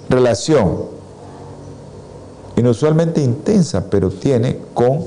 [0.09, 0.92] relación
[2.55, 4.99] inusualmente intensa, pero tiene con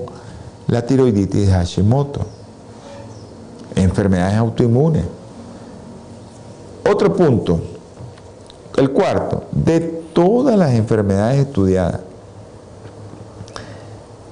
[0.68, 2.20] la tiroiditis de Hashimoto,
[3.74, 5.04] enfermedades autoinmunes.
[6.90, 7.60] Otro punto,
[8.76, 9.80] el cuarto, de
[10.12, 12.00] todas las enfermedades estudiadas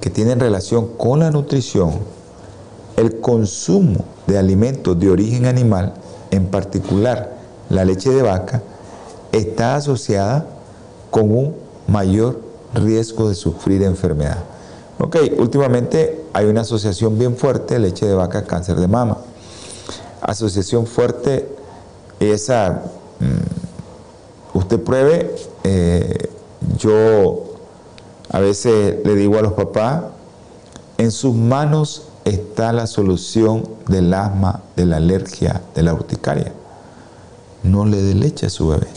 [0.01, 1.93] que tienen relación con la nutrición,
[2.95, 5.93] el consumo de alimentos de origen animal,
[6.31, 7.35] en particular
[7.69, 8.61] la leche de vaca,
[9.31, 10.47] está asociada
[11.11, 11.55] con un
[11.87, 12.44] mayor
[12.75, 14.43] riesgo de sufrir enfermedad.
[14.99, 19.17] Ok, últimamente hay una asociación bien fuerte, leche de vaca, cáncer de mama.
[20.21, 21.47] Asociación fuerte,
[22.19, 22.83] esa,
[23.19, 26.29] mm, usted pruebe, eh,
[26.77, 27.43] yo
[28.29, 30.03] a veces le digo a los papás,
[30.97, 36.53] en sus manos está la solución del asma, de la alergia, de la urticaria.
[37.63, 38.87] No le dé leche a su bebé.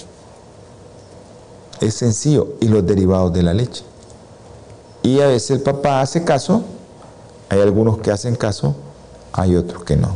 [1.80, 2.54] Es sencillo.
[2.60, 3.84] Y los derivados de la leche.
[5.02, 6.62] Y a veces el papá hace caso.
[7.50, 8.76] Hay algunos que hacen caso,
[9.32, 10.10] hay otros que no.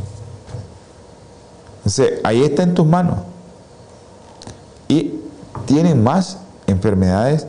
[1.77, 3.17] Entonces, ahí está en tus manos.
[4.87, 5.15] Y
[5.65, 6.37] tienen más
[6.67, 7.47] enfermedades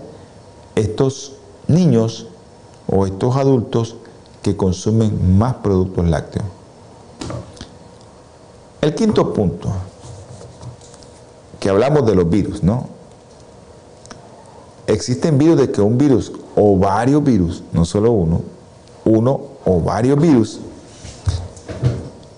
[0.75, 1.35] estos
[1.69, 2.29] niños
[2.87, 3.97] o estos adultos
[4.43, 6.47] que consumen más productos lácteos.
[8.81, 9.71] El quinto punto,
[11.61, 12.89] que hablamos de los virus, ¿no?
[14.87, 18.43] Existen virus de que un virus o varios virus, no solo uno,
[19.05, 20.61] uno o varios virus,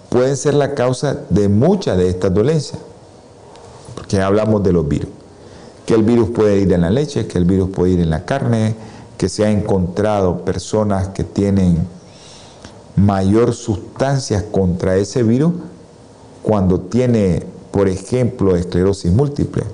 [0.09, 2.79] pueden ser la causa de muchas de estas dolencias.
[3.95, 5.09] Porque hablamos de los virus.
[5.85, 8.25] Que el virus puede ir en la leche, que el virus puede ir en la
[8.25, 8.75] carne,
[9.19, 11.87] que se ha encontrado personas que tienen
[12.97, 15.53] mayor sustancias contra ese virus
[16.43, 19.65] cuando tiene, por ejemplo, esclerosis múltiple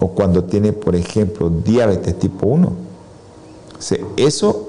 [0.00, 2.72] o cuando tiene, por ejemplo, diabetes tipo 1.
[4.16, 4.68] eso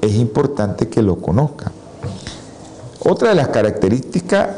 [0.00, 1.72] es importante que lo conozca.
[3.04, 4.48] Otra de las características,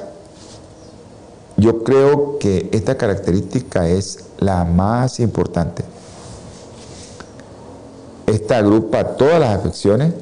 [1.57, 5.85] yo creo que esta característica es la más importante
[8.27, 10.13] esta agrupa todas las afecciones,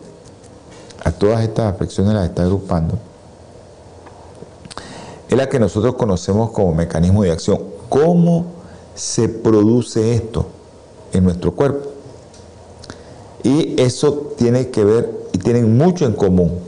[1.02, 2.98] a todas estas afecciones las está agrupando.
[5.28, 7.60] Es la que nosotros conocemos como mecanismo de acción.
[7.88, 8.46] ¿Cómo
[8.94, 10.46] se produce esto
[11.12, 11.90] en nuestro cuerpo?
[13.42, 16.58] Y eso tiene que ver y tienen mucho en común.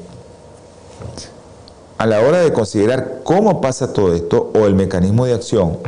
[1.99, 5.79] A la hora de considerar cómo pasa todo esto o el mecanismo de acción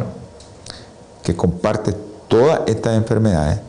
[1.23, 1.95] que comparte
[2.29, 3.61] todas estas enfermedades,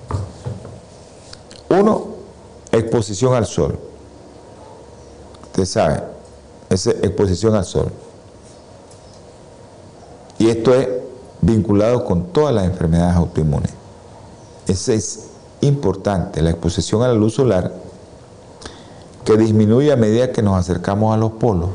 [1.70, 2.08] uno,
[2.72, 3.78] exposición al sol.
[5.44, 6.04] Usted sabe,
[6.70, 7.92] es exposición al sol.
[10.38, 10.88] Y esto es
[11.42, 13.72] vinculado con todas las enfermedades autoinmunes.
[14.68, 15.28] Eso es
[15.62, 17.74] importante, la exposición a la luz solar,
[19.26, 21.70] que disminuye a medida que nos acercamos a los polos.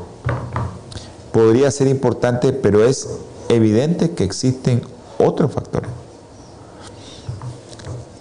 [1.31, 3.09] Podría ser importante, pero es
[3.49, 4.81] evidente que existen
[5.17, 5.89] otros factores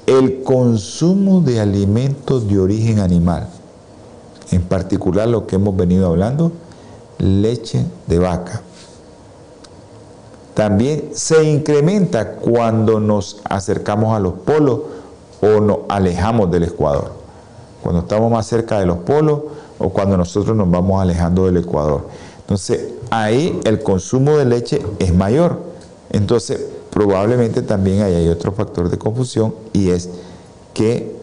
[0.07, 3.49] el consumo de alimentos de origen animal,
[4.51, 6.53] en particular lo que hemos venido hablando,
[7.19, 8.61] leche de vaca.
[10.55, 14.81] También se incrementa cuando nos acercamos a los polos
[15.41, 17.13] o nos alejamos del Ecuador.
[17.83, 19.41] Cuando estamos más cerca de los polos
[19.79, 22.09] o cuando nosotros nos vamos alejando del Ecuador.
[22.41, 25.59] Entonces, ahí el consumo de leche es mayor.
[26.11, 30.09] Entonces, probablemente también hay otro factor de confusión y es
[30.73, 31.17] que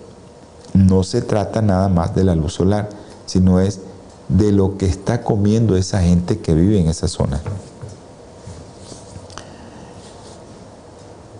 [0.74, 2.90] no se trata nada más de la luz solar,
[3.26, 3.80] sino es
[4.28, 7.42] de lo que está comiendo esa gente que vive en esa zona.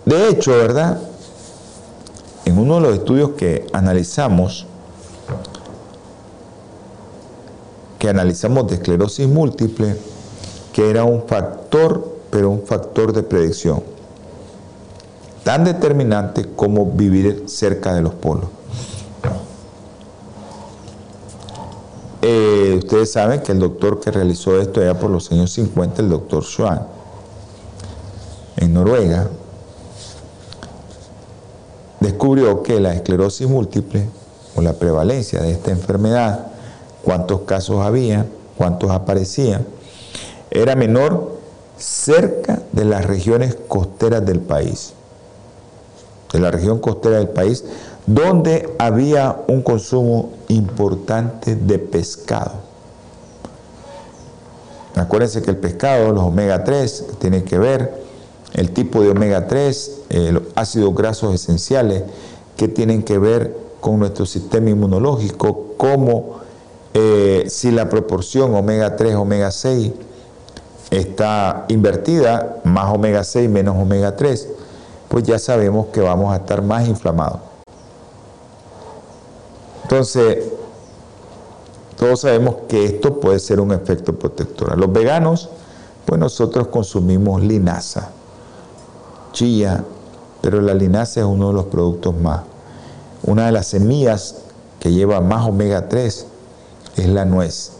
[0.04, 1.00] De hecho, ¿verdad?
[2.44, 4.66] En uno de los estudios que analizamos,
[7.98, 9.96] que analizamos de esclerosis múltiple,
[10.72, 13.82] que era un factor, pero un factor de predicción
[15.44, 18.46] tan determinante como vivir cerca de los polos.
[22.22, 26.08] Eh, ustedes saben que el doctor que realizó esto ya por los años 50, el
[26.08, 26.86] doctor Schwann,
[28.56, 29.28] en Noruega,
[32.32, 34.06] descubrió que la esclerosis múltiple
[34.56, 36.46] o la prevalencia de esta enfermedad,
[37.04, 38.26] cuántos casos había,
[38.56, 39.66] cuántos aparecían,
[40.50, 41.38] era menor
[41.76, 44.92] cerca de las regiones costeras del país,
[46.32, 47.64] de la región costera del país,
[48.06, 52.52] donde había un consumo importante de pescado.
[54.94, 58.01] Acuérdense que el pescado, los omega 3, tiene que ver
[58.54, 62.02] el tipo de omega 3, eh, los ácidos grasos esenciales,
[62.56, 66.40] que tienen que ver con nuestro sistema inmunológico, como
[66.94, 69.92] eh, si la proporción omega 3, omega 6
[70.90, 74.48] está invertida, más omega 6 menos omega 3,
[75.08, 77.40] pues ya sabemos que vamos a estar más inflamados.
[79.84, 80.44] Entonces,
[81.96, 84.72] todos sabemos que esto puede ser un efecto protector.
[84.72, 85.50] A los veganos,
[86.04, 88.10] pues nosotros consumimos linaza,
[89.32, 89.84] chía,
[90.40, 92.42] pero la linaza es uno de los productos más.
[93.24, 94.36] Una de las semillas
[94.80, 96.26] que lleva más omega 3
[96.96, 97.72] es la nuez.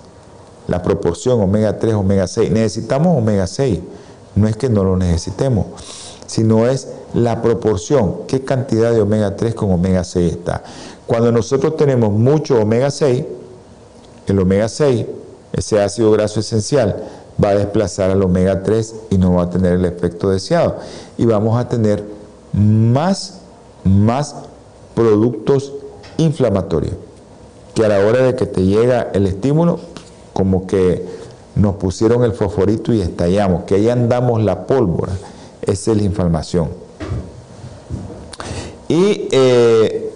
[0.69, 2.51] La proporción omega 3, omega 6.
[2.51, 3.81] Necesitamos omega 6.
[4.35, 5.67] No es que no lo necesitemos,
[6.27, 10.63] sino es la proporción, qué cantidad de omega 3 con omega 6 está.
[11.07, 13.25] Cuando nosotros tenemos mucho omega 6,
[14.29, 15.07] el omega 6,
[15.53, 17.05] ese ácido graso esencial,
[17.43, 20.77] va a desplazar al omega 3 y no va a tener el efecto deseado.
[21.19, 22.05] Y vamos a tener
[22.53, 23.41] más,
[23.85, 24.35] más
[24.95, 25.73] productos
[26.19, 26.95] inflamatorios,
[27.75, 29.81] que a la hora de que te llega el estímulo,
[30.33, 31.07] como que
[31.55, 35.13] nos pusieron el fosforito y estallamos, que ahí andamos la pólvora,
[35.63, 36.69] esa es la inflamación.
[38.89, 40.13] Y eh,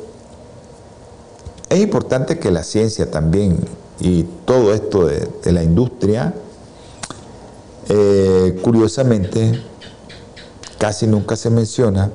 [1.68, 3.58] es importante que la ciencia también
[4.00, 6.34] y todo esto de, la industria,
[7.88, 9.62] eh, curiosamente,
[10.78, 12.10] casi nunca se menciona,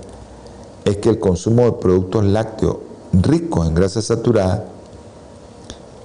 [0.85, 2.77] es que el consumo de productos lácteos
[3.13, 4.65] ricos en grasa saturada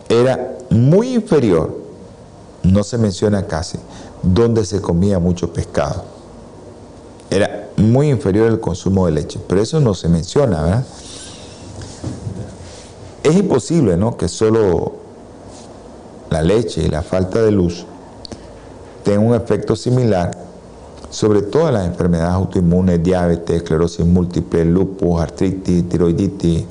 [0.09, 1.77] era muy inferior,
[2.63, 3.79] no se menciona casi,
[4.23, 6.05] donde se comía mucho pescado.
[7.31, 10.87] Era muy inferior el consumo de leche, pero eso no se menciona, ¿verdad?
[13.23, 14.17] Es imposible, ¿no?
[14.17, 14.95] Que solo
[16.31, 17.85] la leche y la falta de luz
[19.07, 20.37] tengan un efecto similar
[21.11, 26.65] sobre todas las enfermedades autoinmunes, diabetes, esclerosis múltiple, lupus, artritis, tiroiditis.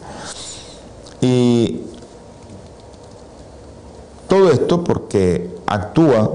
[1.22, 1.84] Y
[4.28, 6.30] todo esto porque actúa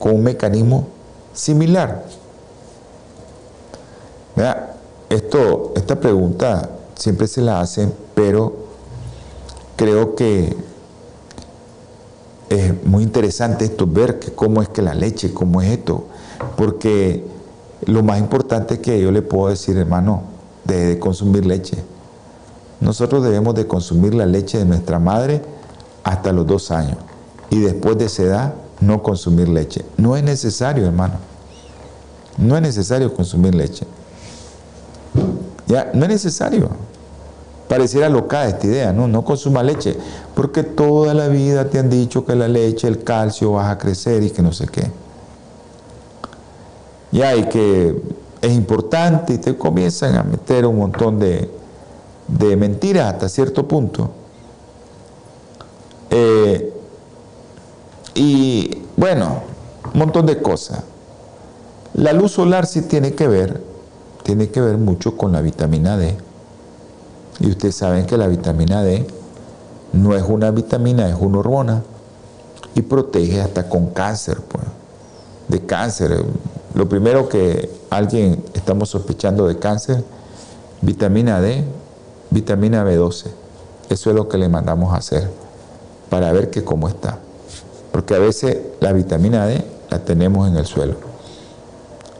[0.00, 0.88] con un mecanismo
[1.32, 2.04] similar.
[5.08, 8.52] Esto, esta pregunta siempre se la hacen, pero
[9.76, 10.69] creo que
[12.50, 16.06] es muy interesante esto, ver que cómo es que la leche, cómo es esto,
[16.56, 17.24] porque
[17.86, 20.24] lo más importante que yo le puedo decir, hermano,
[20.64, 21.78] de, consumir leche.
[22.80, 25.42] Nosotros debemos de consumir la leche de nuestra madre
[26.02, 26.98] hasta los dos años
[27.50, 29.84] y después de esa edad no consumir leche.
[29.96, 31.14] No es necesario, hermano.
[32.36, 33.86] No es necesario consumir leche.
[35.68, 36.70] Ya, no es necesario.
[37.70, 39.06] Pareciera loca esta idea, ¿no?
[39.06, 39.96] No consuma leche,
[40.34, 44.24] porque toda la vida te han dicho que la leche, el calcio, vas a crecer
[44.24, 44.90] y que no sé qué.
[47.12, 47.94] Ya, y que
[48.42, 51.48] es importante y te comienzan a meter un montón de,
[52.26, 54.10] de mentiras hasta cierto punto.
[56.10, 56.74] Eh,
[58.16, 59.42] y bueno,
[59.94, 60.82] un montón de cosas.
[61.94, 63.62] La luz solar sí tiene que ver,
[64.24, 66.16] tiene que ver mucho con la vitamina D.
[67.40, 69.06] Y ustedes saben que la vitamina D
[69.92, 71.82] no es una vitamina, es una hormona.
[72.74, 74.64] Y protege hasta con cáncer, pues.
[75.48, 76.24] De cáncer.
[76.74, 80.04] Lo primero que alguien estamos sospechando de cáncer,
[80.82, 81.64] vitamina D,
[82.30, 83.26] vitamina B12.
[83.88, 85.28] Eso es lo que le mandamos a hacer
[86.08, 87.18] para ver que cómo está.
[87.90, 90.94] Porque a veces la vitamina D la tenemos en el suelo.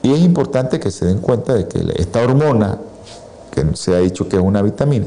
[0.02, 2.78] Y es importante que se den cuenta de que esta hormona
[3.50, 5.06] que se ha dicho que es una vitamina,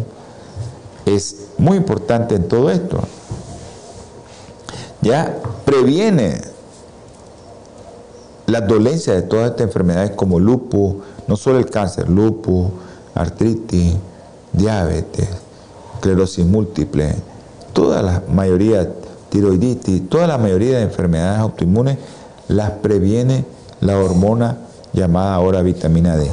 [1.06, 3.00] es muy importante en todo esto.
[5.02, 6.42] Ya previene
[8.46, 10.96] las dolencias de todas estas enfermedades como lupus,
[11.28, 12.68] no solo el cáncer, lupus,
[13.16, 13.96] artritis,
[14.52, 15.28] diabetes,
[15.96, 17.16] esclerosis múltiple,
[17.74, 18.90] toda la mayoría,
[19.30, 21.98] tiroiditis, toda la mayoría de enfermedades autoinmunes
[22.48, 23.46] las previene
[23.82, 24.58] la hormona
[24.94, 26.30] llamada ahora vitamina D.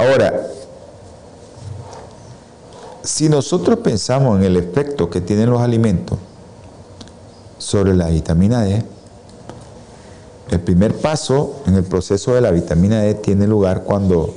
[0.00, 0.46] Ahora,
[3.02, 6.18] si nosotros pensamos en el efecto que tienen los alimentos
[7.58, 8.82] sobre la vitamina D,
[10.52, 14.32] el primer paso en el proceso de la vitamina D tiene lugar cuando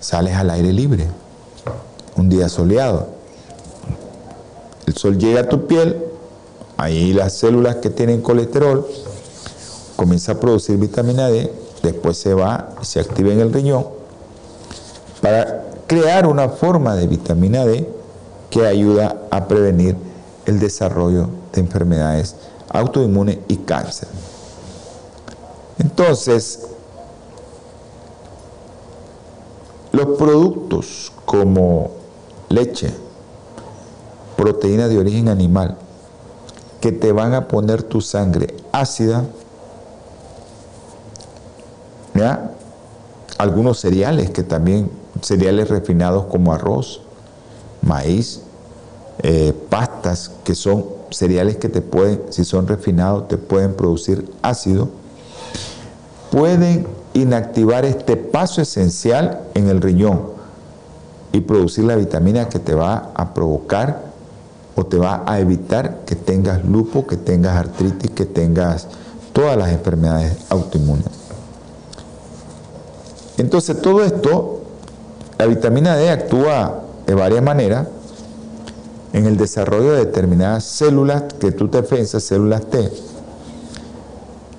[0.00, 1.06] sales al aire libre,
[2.16, 3.06] un día soleado.
[4.84, 5.96] El sol llega a tu piel,
[6.76, 8.84] ahí las células que tienen colesterol
[9.94, 11.52] comienza a producir vitamina D,
[11.84, 13.99] después se va, se activa en el riñón
[15.90, 17.84] crear una forma de vitamina D
[18.48, 19.96] que ayuda a prevenir
[20.46, 22.36] el desarrollo de enfermedades
[22.68, 24.06] autoinmunes y cáncer.
[25.80, 26.68] Entonces,
[29.90, 31.90] los productos como
[32.48, 32.94] leche,
[34.36, 35.76] proteína de origen animal,
[36.80, 39.24] que te van a poner tu sangre ácida,
[42.14, 42.52] ¿ya?
[43.38, 47.02] algunos cereales que también, cereales refinados como arroz,
[47.82, 48.42] maíz,
[49.22, 54.88] eh, pastas, que son cereales que te pueden, si son refinados, te pueden producir ácido,
[56.30, 60.22] pueden inactivar este paso esencial en el riñón
[61.32, 64.10] y producir la vitamina que te va a provocar
[64.76, 68.88] o te va a evitar que tengas lupo, que tengas artritis, que tengas
[69.32, 71.06] todas las enfermedades autoinmunes.
[73.36, 74.59] Entonces todo esto,
[75.40, 77.86] la vitamina D actúa de varias maneras
[79.14, 82.92] en el desarrollo de determinadas células que tú te piensas, células T,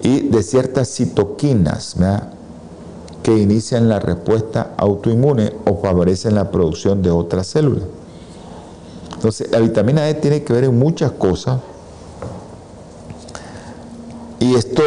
[0.02, 1.98] y de ciertas citoquinas
[3.22, 7.84] que inician la respuesta autoinmune o favorecen la producción de otras células.
[9.14, 11.60] Entonces, la vitamina D tiene que ver en muchas cosas
[14.40, 14.82] y esto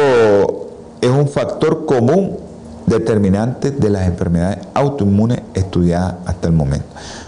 [0.99, 2.44] es un factor común
[2.85, 6.87] determinante de las enfermedades autoinmunes estudiadas hasta el momento.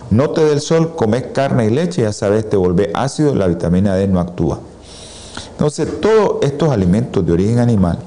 [0.09, 3.47] No te dé el sol, comes carne y leche, ya sabes, te vuelve ácido, la
[3.47, 4.59] vitamina D no actúa.
[5.51, 7.99] Entonces, todos estos alimentos de origen animal,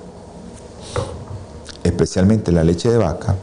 [1.82, 3.34] especialmente la leche de vaca,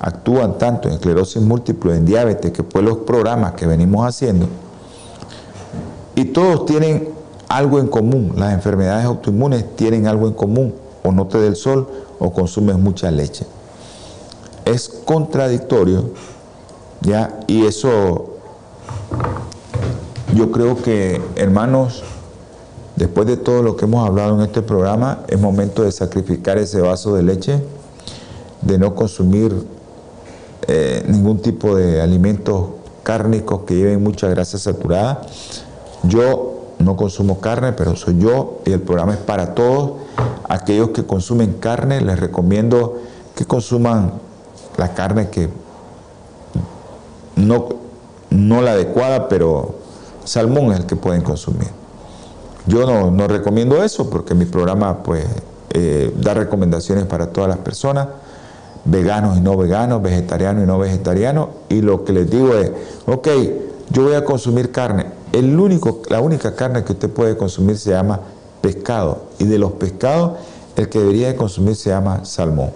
[0.00, 4.46] actúan tanto en esclerosis múltiple, en diabetes, que fue los programas que venimos haciendo,
[6.14, 7.10] y todos tienen
[7.48, 8.32] algo en común.
[8.36, 10.74] Las enfermedades autoinmunes tienen algo en común.
[11.02, 11.86] O no te dé el sol
[12.18, 13.46] o consumes mucha leche.
[14.64, 16.10] Es contradictorio
[17.00, 17.40] ¿ya?
[17.46, 18.36] Y eso,
[20.34, 22.02] yo creo que, hermanos,
[22.96, 26.80] después de todo lo que hemos hablado en este programa, es momento de sacrificar ese
[26.80, 27.62] vaso de leche,
[28.62, 29.66] de no consumir
[30.66, 32.70] eh, ningún tipo de alimentos
[33.02, 35.22] cárnicos que lleven mucha grasa saturada.
[36.02, 39.92] Yo no consumo carne, pero soy yo y el programa es para todos.
[40.48, 42.98] Aquellos que consumen carne, les recomiendo
[43.34, 44.12] que consuman
[44.76, 45.48] la carne que
[47.36, 47.68] no,
[48.30, 49.74] no la adecuada, pero
[50.24, 51.68] salmón es el que pueden consumir.
[52.66, 55.24] Yo no, recomiendo eso porque mi programa pues
[55.70, 58.08] eh, da recomendaciones para todas las personas,
[58.84, 62.72] veganos y no veganos, vegetarianos y no vegetarianos, y lo que les digo es,
[63.06, 63.28] ok,
[63.90, 65.06] yo voy a consumir carne.
[65.32, 68.20] El único, la única carne que usted puede consumir se llama
[68.66, 70.32] pescado, y de los pescados
[70.74, 72.70] el que debería de consumir se llama salmón.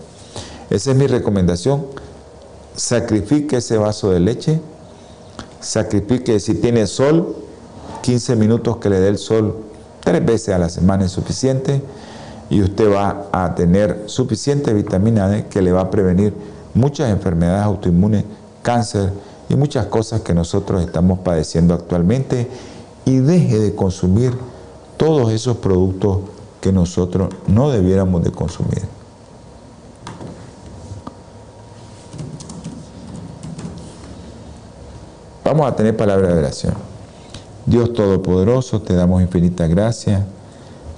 [0.71, 1.85] Esa es mi recomendación.
[2.77, 4.61] Sacrifique ese vaso de leche,
[5.61, 7.35] sacrifique si tiene sol,
[8.03, 9.57] 15 minutos que le dé el sol
[10.05, 11.83] tres veces a la semana es suficiente.
[12.49, 16.35] Y usted va a tener suficiente vitamina D que le va a prevenir
[16.75, 18.25] muchas enfermedades autoinmunes,
[18.63, 19.13] cáncer
[19.49, 22.49] y muchas cosas que nosotros estamos padeciendo actualmente.
[23.05, 24.33] Y deje de consumir
[25.01, 26.19] todos esos productos
[26.61, 28.83] que nosotros no debiéramos de consumir.
[35.43, 36.75] Vamos a tener palabra de oración.
[37.65, 40.27] Dios Todopoderoso, te damos infinita gracia.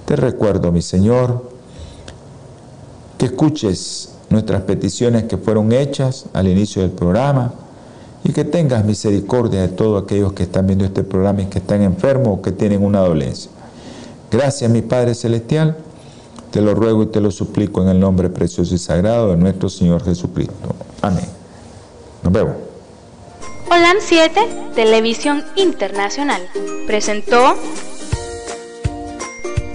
[0.03, 1.49] Te recuerdo, mi Señor,
[3.17, 7.53] que escuches nuestras peticiones que fueron hechas al inicio del programa
[8.25, 11.81] y que tengas misericordia de todos aquellos que están viendo este programa y que están
[11.83, 13.52] enfermos o que tienen una dolencia.
[14.33, 15.77] Gracias, mi Padre Celestial.
[16.49, 19.69] Te lo ruego y te lo suplico en el nombre precioso y sagrado de nuestro
[19.69, 20.75] Señor Jesucristo.
[21.03, 21.25] Amén.
[22.23, 22.55] Nos vemos.
[23.69, 26.41] Holan 7, Televisión Internacional,
[26.87, 27.55] presentó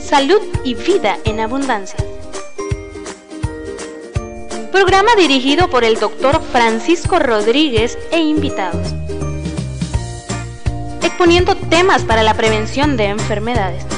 [0.01, 2.05] Salud y Vida en Abundancia.
[4.73, 8.93] Programa dirigido por el doctor Francisco Rodríguez e invitados.
[11.05, 13.98] Exponiendo temas para la prevención de enfermedades.